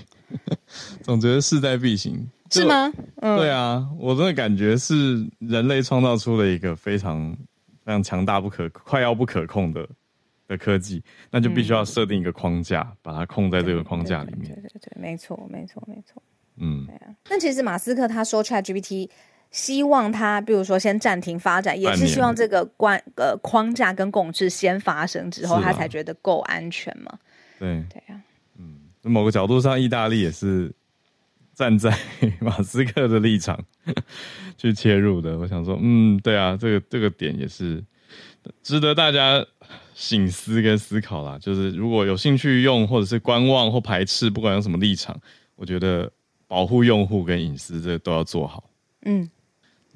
[1.02, 2.90] 总觉得势在必行，是吗？
[3.16, 7.36] 嗯，对啊，我真的感觉是人类创造出了一个非常
[7.84, 9.86] 非常强大、不可快要不可控的
[10.46, 14.54] 的科技，那就必须要设定一个框架，嗯、把它控在这个框架里面。
[14.54, 16.22] 对对对，对，没错，没错，没错。
[16.56, 17.14] 嗯，对啊。
[17.28, 19.10] 那其实马斯克他说 ChatGPT。
[19.50, 27.18] 希望他，比如说先暂停发展，也是希望这个关呃框架跟共识先发生之后，啊、他才觉得够安全嘛。
[27.58, 28.22] 对对呀，啊、
[28.58, 30.70] 嗯，某个角度上，意大利也是
[31.54, 31.96] 站在
[32.40, 33.58] 马斯克的立场
[34.58, 35.38] 去切入的。
[35.38, 37.82] 我想说，嗯，对啊，这个这个点也是
[38.62, 39.44] 值得大家
[39.94, 41.38] 醒思跟思考啦。
[41.40, 45.18] 就是如果有兴趣用，或者是观望或排斥，不管用什么立场，
[45.56, 46.12] 我觉得
[46.46, 48.68] 保护用户跟隐私，这都要做好。
[49.06, 49.28] 嗯。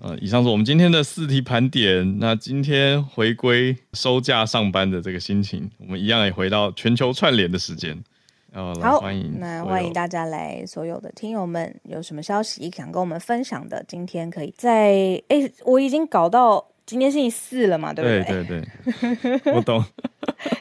[0.05, 2.19] 呃，以上是我们今天的四题盘点。
[2.19, 7.97] 那今天回归收假上班的这个心情，我们一样也回到全球串联的时间。
[8.53, 18.45] 好，欢迎，那欢迎大家来，所有的听友们，有什么消息想跟我们分享的，今天可以在哎，我已经搞到今天星期四了嘛，对不对？
[18.45, 18.61] 对
[19.15, 19.85] 对对， 我懂，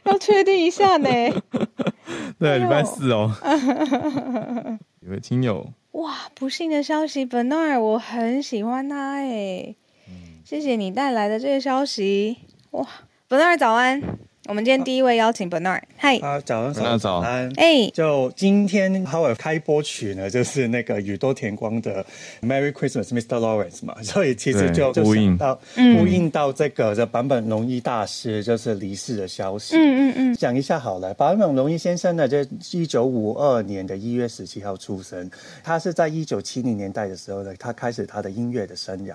[0.04, 1.10] 要确定一下呢。
[2.38, 3.36] 对，礼拜四哦。
[5.02, 5.68] 有位听友。
[6.02, 9.76] 哇，不幸的消息，Bernard，我很喜欢他哎。
[10.08, 12.38] 嗯，谢谢你带来的这个消息。
[12.72, 12.88] 哇
[13.30, 14.02] ，Bernard 早安。
[14.48, 22.04] 我们今天第一位邀请 Bernard，嗨，啊，早上早早安，哎，就今天 Howard 开播曲呢，就是那个宇多田光的
[22.42, 23.38] Merry Christmas Mr.
[23.38, 32.40] Lawrence 嘛，所以其实就就想到呼应到这个这坂本龙一大师就是离世的消息，嗯嗯嗯，讲一下好了，坂本龙一先生呢，就
[32.72, 35.30] 一九五二年的一月十七号出生，
[35.64, 39.14] 他是在一九七零年代的时候呢，他开始他的音乐的生涯，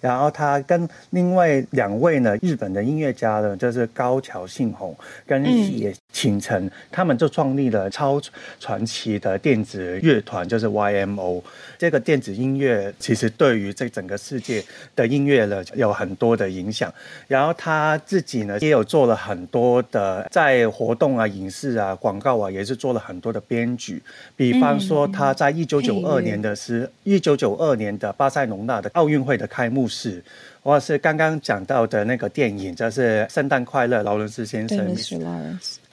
[0.00, 4.96] 然后他跟另外两位呢日本的音乐家呢，就是高桥幸宏
[5.26, 5.44] 跟
[5.78, 8.20] 野晴臣，嗯、他们就创立了超
[8.58, 11.42] 传奇的电子乐团，就是 YMO。
[11.78, 14.64] 这个电子音乐其实对于这整个世界
[14.96, 16.92] 的音乐呢有很多的影响。
[17.26, 24.02] 然后他自己呢也有做了很多的在活动啊、影视啊、广告啊，也是做了很多的编剧。
[24.34, 30.22] 比方说他在一九九二年的是一九九二年的巴塞隆纳的奥运会的开幕式。
[30.68, 34.94] 或是刚刚讲到的那个电影，就是《圣诞快乐，劳伦斯先生》。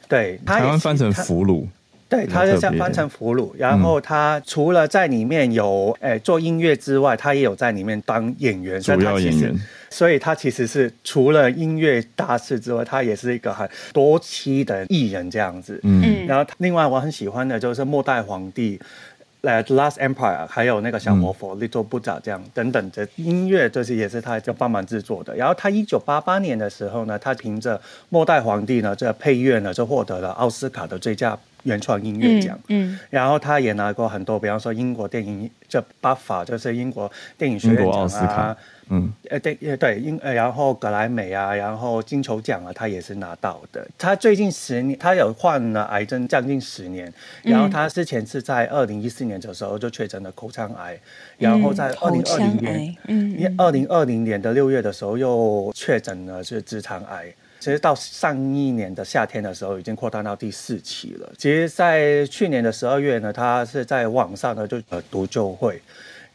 [0.10, 1.66] 对，他台湾翻成俘虏。
[2.10, 3.52] 对，他是像翻成俘虏。
[3.58, 9.56] 然后他除了在里面有诶做音乐之外，他也有在里面当演员，主要演员。
[9.90, 15.80] 所以他其实是除了音乐大师之外，他也是一个很多栖的艺人这样子。
[15.84, 16.28] 嗯。
[16.28, 18.78] 然后另外我很喜欢的就是《末代皇帝》。
[19.46, 25.36] Last Empire，还有那个小魔佛、嗯、Little Buddha 这样等等的音乐，这些也是他就帮忙制作的。
[25.36, 27.78] 然后他一九八八年的时候呢，他凭着
[28.10, 32.58] 《末代皇帝》呢，这配乐呢，就获得了奥斯卡的最佳原创音乐奖。
[32.70, 32.94] 嗯。
[32.94, 38.56] 嗯，然后他也拿过很多，比方说英国电影这巴法，就是英国电影学院奖啊。
[38.90, 43.86] 嗯，呃，对，呃，对，因呃，然后格莱美啊，然后金球奖啊，他也是拿到的。
[43.98, 47.12] 他最近十年，他有患了癌症将近十年，
[47.44, 51.00] 然后他之前是在二零一四年的时候就确诊了口腔癌，
[51.38, 57.26] 然后在二零二零年，嗯，二零二零年的六月的时候又确诊了是直肠癌。
[57.58, 61.34] 其实到上一年的夏天的时候，已经扩大到第四期了。
[61.36, 65.82] 其实，在去年的十二月呢，他是在网上呢就呃读就会。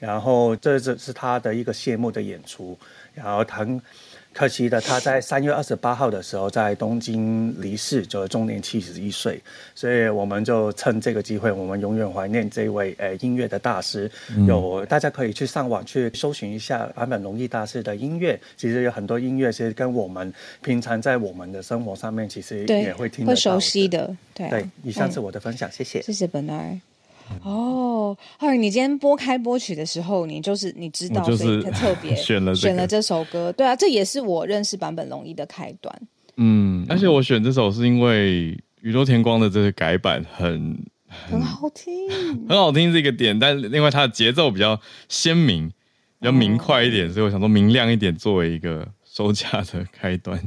[0.00, 2.76] 然后这只是他的一个谢幕的演出，
[3.14, 3.80] 然后很
[4.32, 9.40] 可惜的，他在三月二十八号的时候在东京离世，就终年七十一岁。
[9.74, 14.10] 所以我们就趁这个机会，我们永远怀念这位呃音乐的大师。
[14.46, 20.32] 有大家可以去上网去搜寻一下坂本龙一大师的音乐，其实有很多音乐其实跟我们
[20.62, 24.16] 平常在我们的生活上面其实也会听得到，会熟悉的。
[24.32, 26.02] 对，啊、对，以上是我的分享，对谢谢。
[26.02, 26.80] 谢谢 Bernard。
[27.42, 33.52] 哦，后你今天播开播曲的时候，你就是你知道，所以特别 选了选了这首歌。
[33.52, 36.02] 对啊，这也是我认识坂本龙一的开端。
[36.36, 40.78] 嗯，而且我选这首是因为宇宙天光的这个改版很
[41.08, 42.08] 很好听，
[42.48, 44.78] 很好听这个点，但另外它的节奏比较
[45.08, 45.68] 鲜明，
[46.18, 50.38] 比较明快一点，哦、所以我想说明亮一点作为一个收假的开端。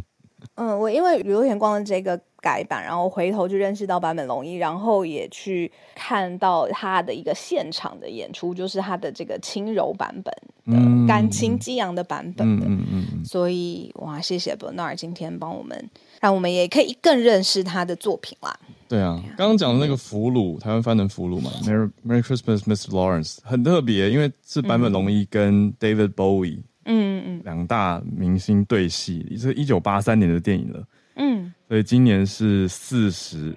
[0.56, 2.20] 嗯，我因为宇宙天光的这个。
[2.44, 10.34] 改版，然后回头就认识到坂本龙一，然后也去看到他的一个现场的演出，就是他的这个轻柔版本
[10.66, 12.66] 的、嗯、感情激昂的版本的。
[12.68, 15.90] 嗯嗯嗯、所以哇，谢谢 Bernard 今天帮我们，
[16.20, 18.54] 让我们也可以更认识他的作品啦。
[18.90, 22.90] 对啊，刚刚讲的那个俘虏，台湾翻成俘虏嘛，Merry Merry Christmas, Mr.
[22.90, 30.84] Lawrence，很特别，因为是坂本龙一跟 David Bowie，嗯嗯，两大明星对戏，这是一九八三年的电影了。
[31.16, 33.52] 嗯，所以今年是四十，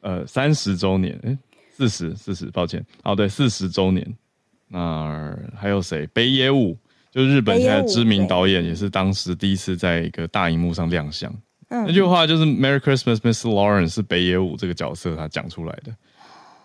[0.00, 1.36] 呃，三十周年，哎，
[1.72, 4.06] 四十，四十，抱歉，哦，对，四十周年。
[4.68, 6.06] 那还有谁？
[6.12, 6.78] 北野武，
[7.10, 11.28] 就日本现在知名导演，也是当时第一次在一个大荧幕上亮相。
[11.70, 13.48] 嗯，那句话就是 “Merry Christmas, Mr.
[13.48, 15.92] Lawrence” 是北野武这个角色他讲出来的。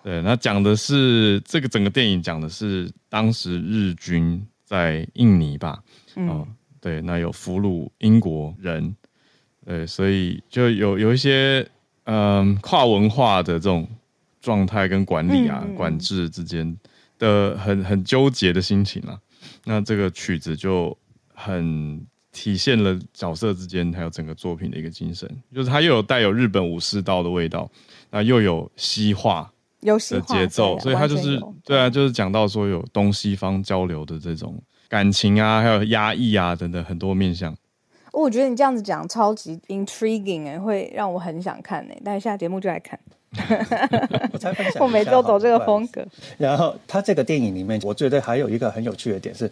[0.04, 5.82] 对，那讲的是这个整个电影讲的是当时日军在印尼吧？
[6.16, 6.47] 嗯、哦，
[6.80, 8.95] 对，那有俘虏英国人。
[9.66, 11.68] 对，所以就有有一些
[12.05, 13.88] 嗯跨文化的这种
[14.41, 16.76] 状态跟管理啊、嗯、管制之间
[17.20, 19.20] 的很很纠结的心情啊。
[19.66, 20.97] 那这个曲子就
[21.34, 27.70] 很体现了角色之间还有整个作品的一个精神，就是它又有带有日本武士道的味道，
[28.09, 29.51] 那又有西化
[29.82, 34.59] 的节奏，所以它就是对啊，就是讲到说有东西方交流的这种
[34.89, 37.55] 感情啊，还有压抑啊等等很多面向。
[38.12, 41.97] 我觉得你这样子讲超级 intriguing 哎，会让我很想看哎。
[42.03, 42.99] 但是下节目就来看。
[44.34, 44.84] 我才分享。
[44.84, 46.05] 我每周走这个风格。
[46.38, 49.49] 然后他这个电影里面，我觉得还有一个很有趣的点是，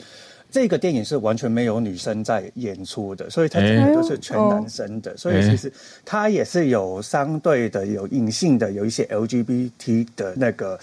[0.51, 5.11] 这个电影是完全没有女生在演出的，所以它整个都是全男生的。
[5.11, 5.71] 欸、所以其实
[6.03, 10.77] 它也是有相对的有隐性的有一些 LGBT 的那个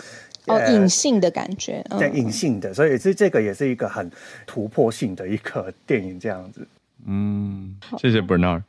[0.47, 2.73] 哦隐性的感觉，对隐性的。
[2.73, 4.11] 所以这这个也是一个很
[4.47, 6.67] 突破性的一个电影，这样子。
[7.05, 8.63] 嗯，谢谢 Bernard。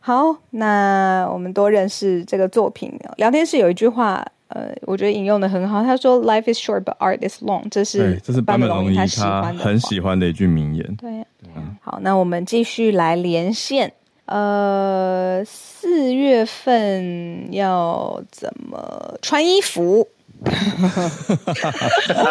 [0.00, 2.92] 好，那我们多认识这个作品。
[3.16, 5.82] 聊天室有一句话，呃，我觉得引用的很好。
[5.82, 10.96] 他说：“Life is short, but art is long。”这是这是坂本龙一他很喜欢的一句名言。
[10.96, 11.24] 对。
[11.82, 13.92] 好，那我们继续来连线。
[14.26, 20.06] 呃，四月份要怎么穿衣服？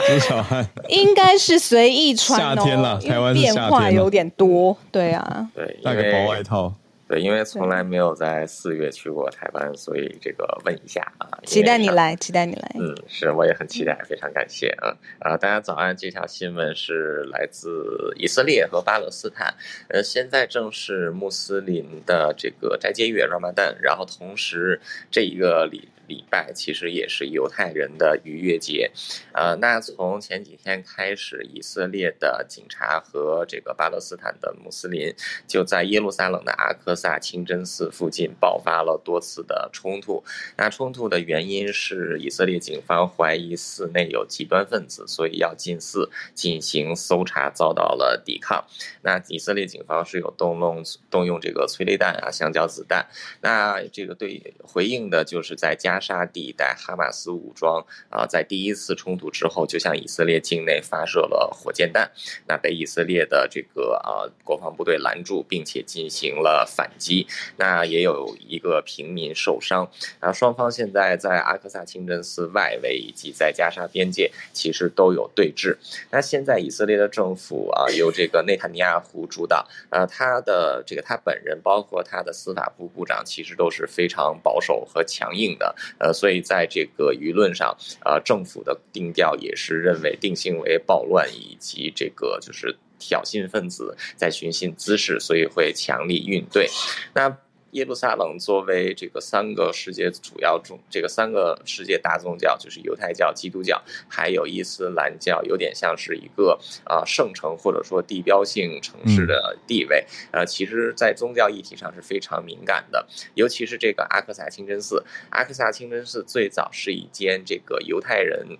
[0.08, 2.56] 朱小汉应该是随意穿哦。
[2.56, 4.78] 夏天了，台湾变化有点多。
[4.92, 6.74] 对啊，对，带个薄外套。
[7.10, 11.28] 对，因为从来没有在四月去过台湾，所以这个问一下啊。
[11.46, 12.70] 期待你来，期待你来。
[12.76, 15.38] 嗯，是，我也很期待，非常感谢啊啊！
[15.38, 19.54] 大家早安，这条新闻是来自以色列和巴勒斯坦。
[19.88, 25.88] 呃，现在正是穆斯林的这个斋戒月 Ramadan，然后同时这一个礼。
[26.08, 28.90] 礼拜其实也是犹太人的逾越节，
[29.34, 35.14] 呃，那从前几天开始，以色列的警察和这个巴勒斯坦的穆斯林
[35.46, 40.24] 就在耶路撒冷的阿克萨清真寺附近爆发了多次的冲突。
[40.56, 48.64] 那冲突的原因是以色列警方怀疑寺内有极端分子，所以要进寺进行搜查，遭到了抵抗。
[49.02, 53.06] 那以色列警方是有动用动用这个催泪弹啊、橡胶子弹。
[53.42, 55.97] 那这个对回应的就是在加。
[55.98, 62.12] 加沙地带哈马斯武装啊，在第一次冲突之后，就向以色列境内发射了火箭弹，
[62.48, 67.26] 那被以色列的这个啊国防部队拦住，并且进行了反击，
[67.58, 69.90] 那也有一个平民受伤。
[70.20, 75.78] 啊，双方现在在阿克萨清真寺外围以及在加沙边界，其实都有对峙。
[76.12, 85.76] 那现在以色列的政府啊，由这个内塔尼亚胡主导，啊，他的这个他本人，包括他的司法部部长，其实都是非常保守和强硬的。
[86.00, 87.76] 呃，所以在这个舆论上，
[88.06, 96.70] 呃，政府的定调也是认为定性为暴乱以及这个就是挑衅分子在寻衅滋事，所以会强力应对。
[97.14, 97.38] 那。
[97.78, 110.04] 耶路撒冷作为这个三个世界主要宗，这个三个世界大宗教，就是犹太教、基督教，还有伊斯兰教，有点像是一个啊圣城或者说地标性城市的地位。
[110.32, 115.04] 呃，其实，在宗教议题上是非常敏感的，尤其是这个阿克萨清真寺。
[115.30, 118.58] 阿克萨清真寺最早是一间这个犹太人。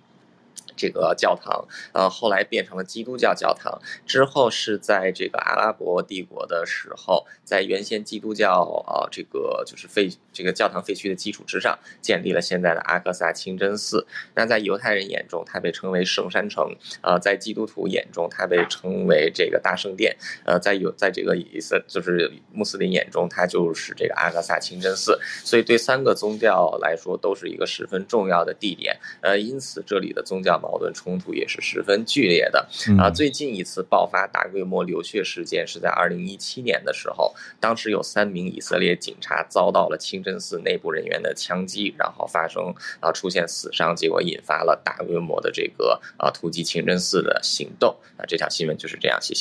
[0.78, 3.78] 这个教堂，呃，后来变成了基督教教堂。
[4.06, 14.06] 之后是在这个阿拉伯帝国的时候，在原先基督教啊、呃，这个就是废这个教堂废墟的基础之上，建立了现在的阿克萨清真寺。
[14.34, 16.68] 那在犹太人眼中，它被称为圣山城；
[17.02, 20.16] 呃，在基督徒眼中，它被称为这个大圣殿。
[20.44, 25.18] 呃，在有在这个以色就是穆斯林眼中，它就是这个阿克萨清真寺。
[25.44, 28.96] 所以对三个宗教来说，都是一个十分重要的地点。
[29.20, 33.08] 呃，因此这里的宗教矛盾冲突也是十分剧烈的啊！
[33.08, 48.26] 最近一次爆发大规模流血事件是在二零一七年的时候，当时有三名以色列警察遭到了清真寺内部人员的枪击，然后发生啊出现死伤，结果引发了大规模的这个啊突击清真寺的行动啊！
[48.28, 49.40] 这条新闻就是这样，谢谢。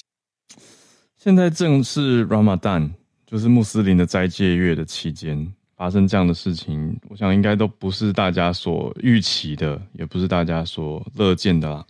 [1.18, 2.92] 现在正是 Ramadan，
[3.26, 5.54] 就是穆斯林的斋戒月的期间。
[5.78, 11.86] 发生这样的事情，我想应该都不是大家所预期的，也不是大家所乐见的啦。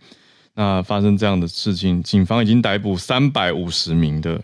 [0.54, 4.42] 那发生这样的事情，警方已经逮捕三百五十名的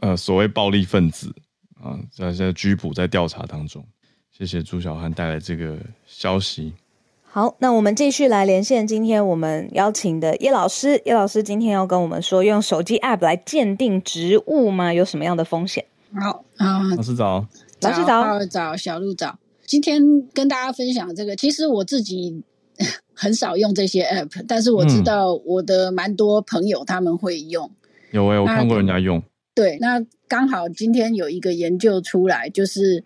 [0.00, 1.34] 呃所谓暴力分子
[1.82, 3.82] 啊，在在拘捕，在调查当中。
[4.30, 6.74] 谢谢朱小汉带来这个消息。
[7.22, 11.00] 好，那我们继续来连线今天我们邀请的叶老师。
[11.06, 14.92] 叶老师今天要跟我们说，用手机 App 来鉴定植物吗？
[14.92, 15.86] 有什么样的风险？
[16.20, 17.46] 好啊，老师早。
[17.80, 19.38] 老师早，早小鹿早。
[19.66, 20.00] 今天
[20.32, 22.42] 跟大家分享这个，其实我自己
[23.12, 27.70] 很少用这些 app，但是我知道我的蛮多朋友他们会用。
[28.12, 29.22] 有诶、欸，我看过人家用。
[29.54, 33.04] 对，那刚好今天有一个研究出来，就是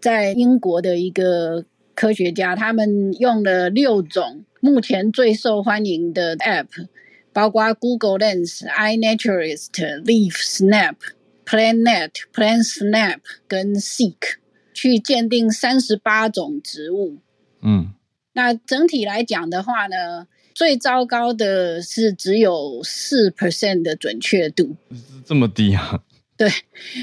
[0.00, 1.64] 在英国的一个
[1.94, 6.68] 科学家，他们用了六种目前最受欢迎的 app，
[7.32, 9.70] 包括 Google Lens、iNaturalist、
[10.04, 10.94] Leaf Snap。
[11.44, 13.18] PlanNet、PlanSnap
[13.48, 14.36] 跟 Seek
[14.72, 17.18] 去鉴定三十八种植物。
[17.60, 17.92] 嗯，
[18.32, 24.76] 那整体来讲的话呢，最糟糕的是只有四 percent 的准确度，
[25.24, 26.02] 这么低啊？
[26.36, 26.50] 对，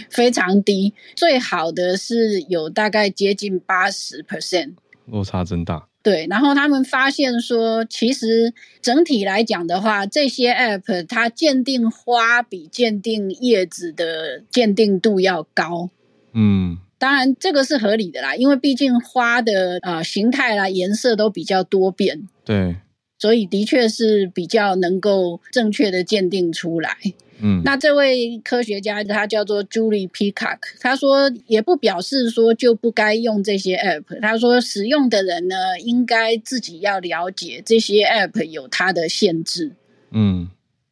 [0.10, 0.94] 非常低。
[1.16, 4.76] 最好的是有大概接近八十 percent，
[5.06, 5.89] 落差真大。
[6.02, 15.90] 对，然后他们发现说，其实整体来讲的话，这些 app 它鉴定花比鉴定叶子的鉴定度要高。
[16.34, 22.28] 嗯，当然这个是合理的啦，因为毕竟花的呃形态啦、颜色都比较多变。
[22.46, 22.78] 对，
[23.18, 26.98] 所以的确是比较能够正确的鉴定出来。
[27.42, 39.74] 嗯，那这位科学家他叫做 Julie Peacock，他说也不表示说就不该用这些 app，他说使用的人呢，应该自己要了解这些 app 有它的限制。
[40.12, 40.50] 嗯。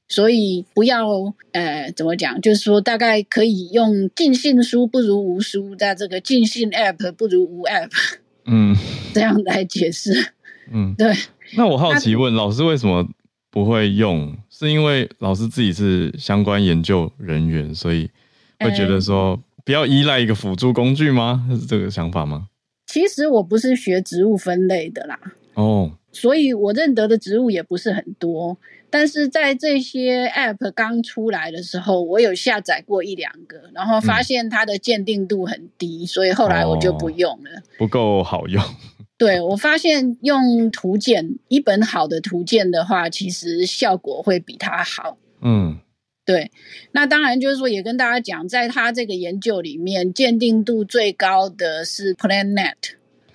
[0.09, 2.39] 所以不要呃，怎么讲？
[2.39, 7.91] 就是说，大概可以用尽信书不如无书，在这个尽信 app 不如无 app，
[8.45, 8.73] 嗯，
[9.13, 10.31] 这样来解释。
[10.71, 11.13] 嗯，对。
[11.57, 13.05] 那我好奇问老师，为什么
[13.51, 14.33] 不会用？
[14.57, 18.09] 是因为老师自己是相关研究人员，所以
[18.59, 21.47] 会觉得说不要依赖一个辅助工具吗？
[21.51, 22.47] 是这个想法吗？
[22.87, 25.19] 其实我不是学植物分类的啦。
[25.53, 25.91] 哦。
[26.11, 28.57] 所以我认得的植物也不是很多。
[28.89, 38.63] 但是在这些 App 刚出来的时候，我有下载过一两个，然后发现它的鉴定度很低，嗯、所以后来我就不用了，哦、不够好用。
[39.17, 45.17] 对，我发现用图鉴，一本好的图鉴的话，其实效果会比它好。
[45.41, 45.79] 嗯，
[46.23, 46.51] 对。
[46.91, 52.75] 那当然就是说，也跟大家讲，在他这个研究里面，鉴定度最高的是 PlanNet。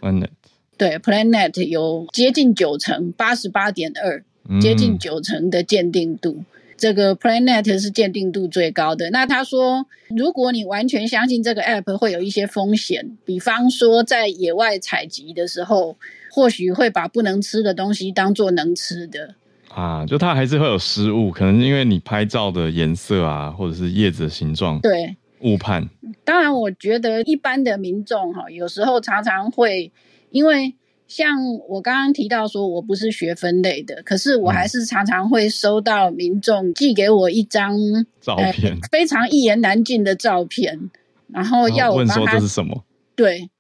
[0.01, 0.31] PlanNet。
[0.79, 4.25] 对，PlanNet 有接近九成，八十八点二。
[4.61, 6.45] 接近九成的鉴定度，嗯、
[6.83, 9.09] 这个 PlanNet 是鉴定度最高的。
[9.11, 15.97] 那他说，如果你完全相信这个 App 会有一些风险，比方说在野外采集的时候，
[16.33, 19.37] 或许会把不能吃的东西当做能吃的
[19.69, 25.89] 啊，就它还是会有失误，可能因为你拍照的颜色啊，或者是叶子的形状，对，误判。
[26.25, 29.93] 当然，我觉得一般的民众哈，有时候常常会
[30.31, 30.75] 因为。
[31.15, 31.37] 像
[31.69, 37.77] 我刚刚提到说，我不是学分类的，可是我还是常常会收到民众寄给我一张
[38.19, 40.91] 照片，呃，非常一言难尽的照片，
[41.29, 42.83] 然后要我帮他，问说这是什么？
[43.15, 43.51] 对，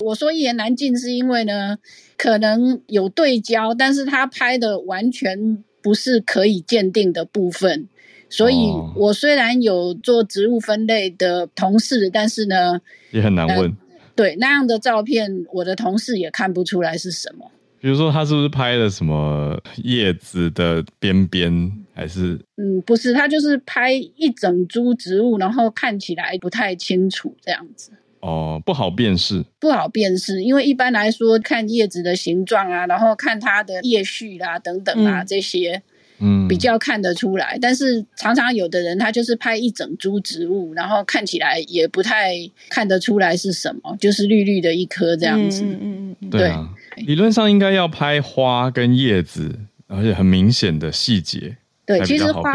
[0.00, 1.78] 我说一言难尽是因为呢，
[2.18, 7.88] 可能有对焦，但是他拍的完全不是可以鉴定的部分，
[8.28, 12.82] 所以我虽然有做植物分类的同事，但是呢，
[13.12, 13.70] 也很难问。
[13.70, 13.76] 呃
[14.18, 17.48] 对，那样的照片，我的同事也看不出来是什么。
[17.78, 22.36] 比如说，他是不是拍了什么叶子的边边，还是？
[22.56, 27.92] 嗯，不是，他就是拍一整株植物，然后看起来不太清楚这样子。
[28.18, 29.44] 哦，不好辨识。
[29.60, 35.80] 不好辨识，因为一般来说，看叶子的形状啊，然后看它的叶序啦等等啊、嗯、这些。
[36.20, 42.34] 嗯，比较看得出来，但是常常有的人他就是拍一整株植物，然后看起来也不太
[42.68, 45.62] 看得出来是什么，就是绿绿的一颗这样子。
[45.62, 51.56] 嗯嗯嗯，对啊，理论上应该要拍花跟叶子，而且很明显的细节，
[51.86, 52.54] 对，其实花，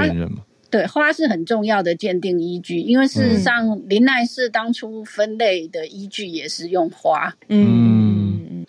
[0.70, 7.34] 对，花是很重要的鉴定依据，因为事实上林奈氏当初分类的依据也是用花。
[7.48, 7.93] 嗯。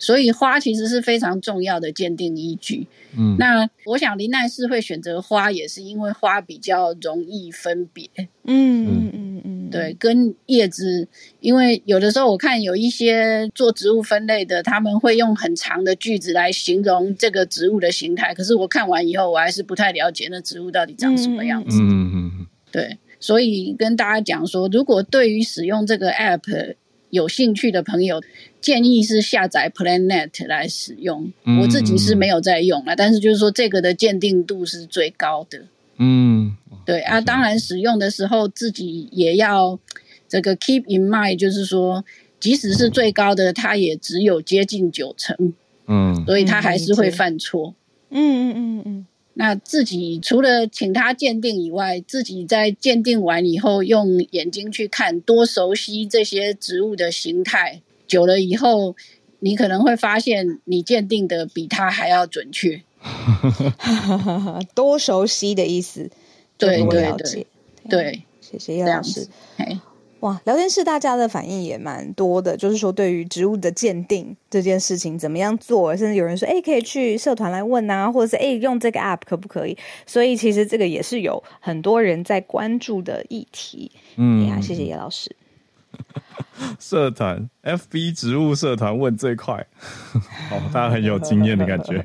[0.05, 2.85] 所以花其实是非常重要的鉴定依据。
[3.17, 8.07] 嗯，那我想林奈是会选择花，也是因为花比较容易分别。
[8.43, 11.07] 嗯嗯嗯嗯，对，跟叶子，
[11.39, 18.31] 因为有的时候我看有一些做植物分类的，他们会用很长的句子来形容这个植物的形态。
[18.35, 21.79] 可是我看完以后，我还是不太了解那植物到底长什么样子。
[21.81, 26.75] 嗯嗯嗯，对，所以跟大家讲说，如果对于使用这个 app
[27.15, 28.21] 有兴趣的朋友，
[28.59, 31.31] 建议是下载 PlanNet 来使用。
[31.45, 35.63] 嗯，我自己是没有在用了，但是就是说这个的鉴定度是最高的。
[35.97, 36.55] 嗯，
[36.85, 39.79] 对啊，当然使用的时候自己也要
[40.27, 42.03] 这个 keep in mind，就是说
[42.39, 45.53] 即使是最高的，它也只有接近九成。
[45.87, 47.73] 嗯，所以它还是会犯错。
[48.09, 49.05] 嗯嗯嗯嗯。
[49.37, 57.81] 那自己除了请他鉴定以外，自己在鉴定完以后用眼睛去看，多熟悉这些植物的形态。
[58.07, 58.95] 久了以后，
[59.39, 62.81] 你可能会发现你鉴定的比他还要准确。
[64.73, 66.09] 多熟悉的意思，
[66.57, 67.47] 对对对
[67.89, 69.27] 对，谢谢叶老师。
[70.25, 79.77] 哇，聊天室大家的反应也蛮多的，就是说对于植物的鉴定这件事情怎么样做，甚至有人说，哎，可以去社团来问啊，或者是哎，用这个 app 可不可以？
[80.07, 83.91] 所以其实这个也是有很多人在关注的议题。
[84.15, 85.35] 嗯，呀，谢谢叶老师。
[86.79, 89.63] 社团 FB 植物社团问最快，
[90.49, 92.03] 好，大家很有经验的感觉，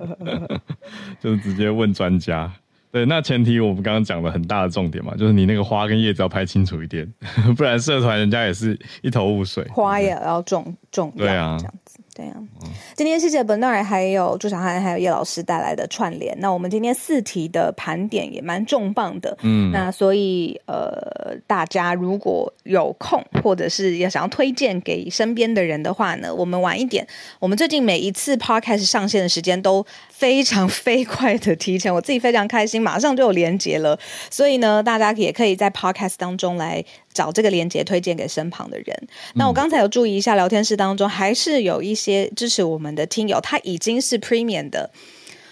[1.19, 2.53] 就是直接问专家。
[2.93, 7.07] 对，那前提我们刚刚讲了很大的重点嘛，就是你那个花跟叶子要拍清楚一点，
[7.57, 9.65] 不然社团人家也是一头雾水。
[9.69, 12.35] 花也要种重要，对啊，这样子，对啊。
[12.37, 16.37] 嗯今天谢谢 Bernard 还有朱小汉还有叶老师带来的串联。
[16.39, 27.07] 那我们今天四题的盘点也蛮重磅的，嗯，那所以呃，大家如果有空或者是要想要推荐给身边的人的话呢，我们晚一点，
[27.39, 33.99] 我们最近每一次 Podcast 上线的时间都非常飞 快的提前，我自己非常开心，马上就有连结了。
[34.29, 39.09] 所以呢，大家也可以在 Podcast 当中来找这个链接，推荐给身旁的人。
[39.35, 44.91] 那我刚才有注意一下，聊天室当中还是有一些支持我们的听友，他已经是 Premium 的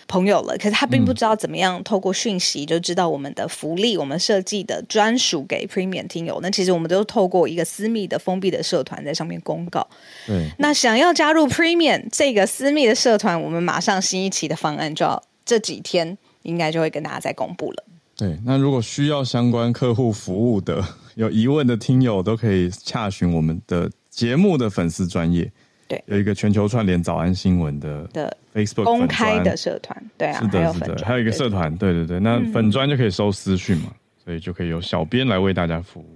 [0.07, 6.39] 朋友了，可是他并不知道怎么样透过讯息就知道我们的福利，我们设计的专属给 Premium 听友。
[6.41, 9.87] 那其实我们都透过一个私密的封闭的社团在上面公告。
[10.27, 17.85] 对，那想要加入 Premium 这个私密的社团，我们马上新一期的方案就要这几天应该就会跟大家再公布了。
[18.17, 20.83] 对，那如果需要相关客户服务的、
[21.19, 25.51] 有疑问的听友，都可以洽询我们的节目的粉丝专业。
[25.89, 33.95] 对，有一个全球串联早安新闻的的 Facebook 公开的社团，对啊，是的，是的，还有一个社团，对对对，那粉专就可以收私讯嘛，嗯、
[34.25, 36.07] 所以就可以由小编来为大家服务。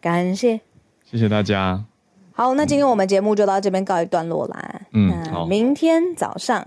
[0.00, 0.58] 感谢，
[1.04, 1.84] 谢谢大家。
[2.32, 4.80] 好，那今天我们节目就到这边告一段落啦。
[4.92, 6.66] 嗯，好，明天早上。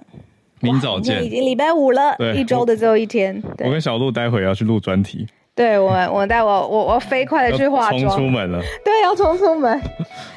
[0.59, 3.41] 明早见，已经礼拜五了，对一周的最后一天。
[3.59, 5.25] 我跟小鹿待会要去录专题。
[5.57, 8.61] 对我，我带我我我飞快的去化妆，冲出门了。
[8.85, 9.81] 对，要冲出门。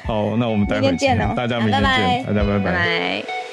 [0.05, 2.65] 好，那我们待会见，见哦，大家明天见，拜拜大家拜拜。
[2.65, 3.50] 拜拜。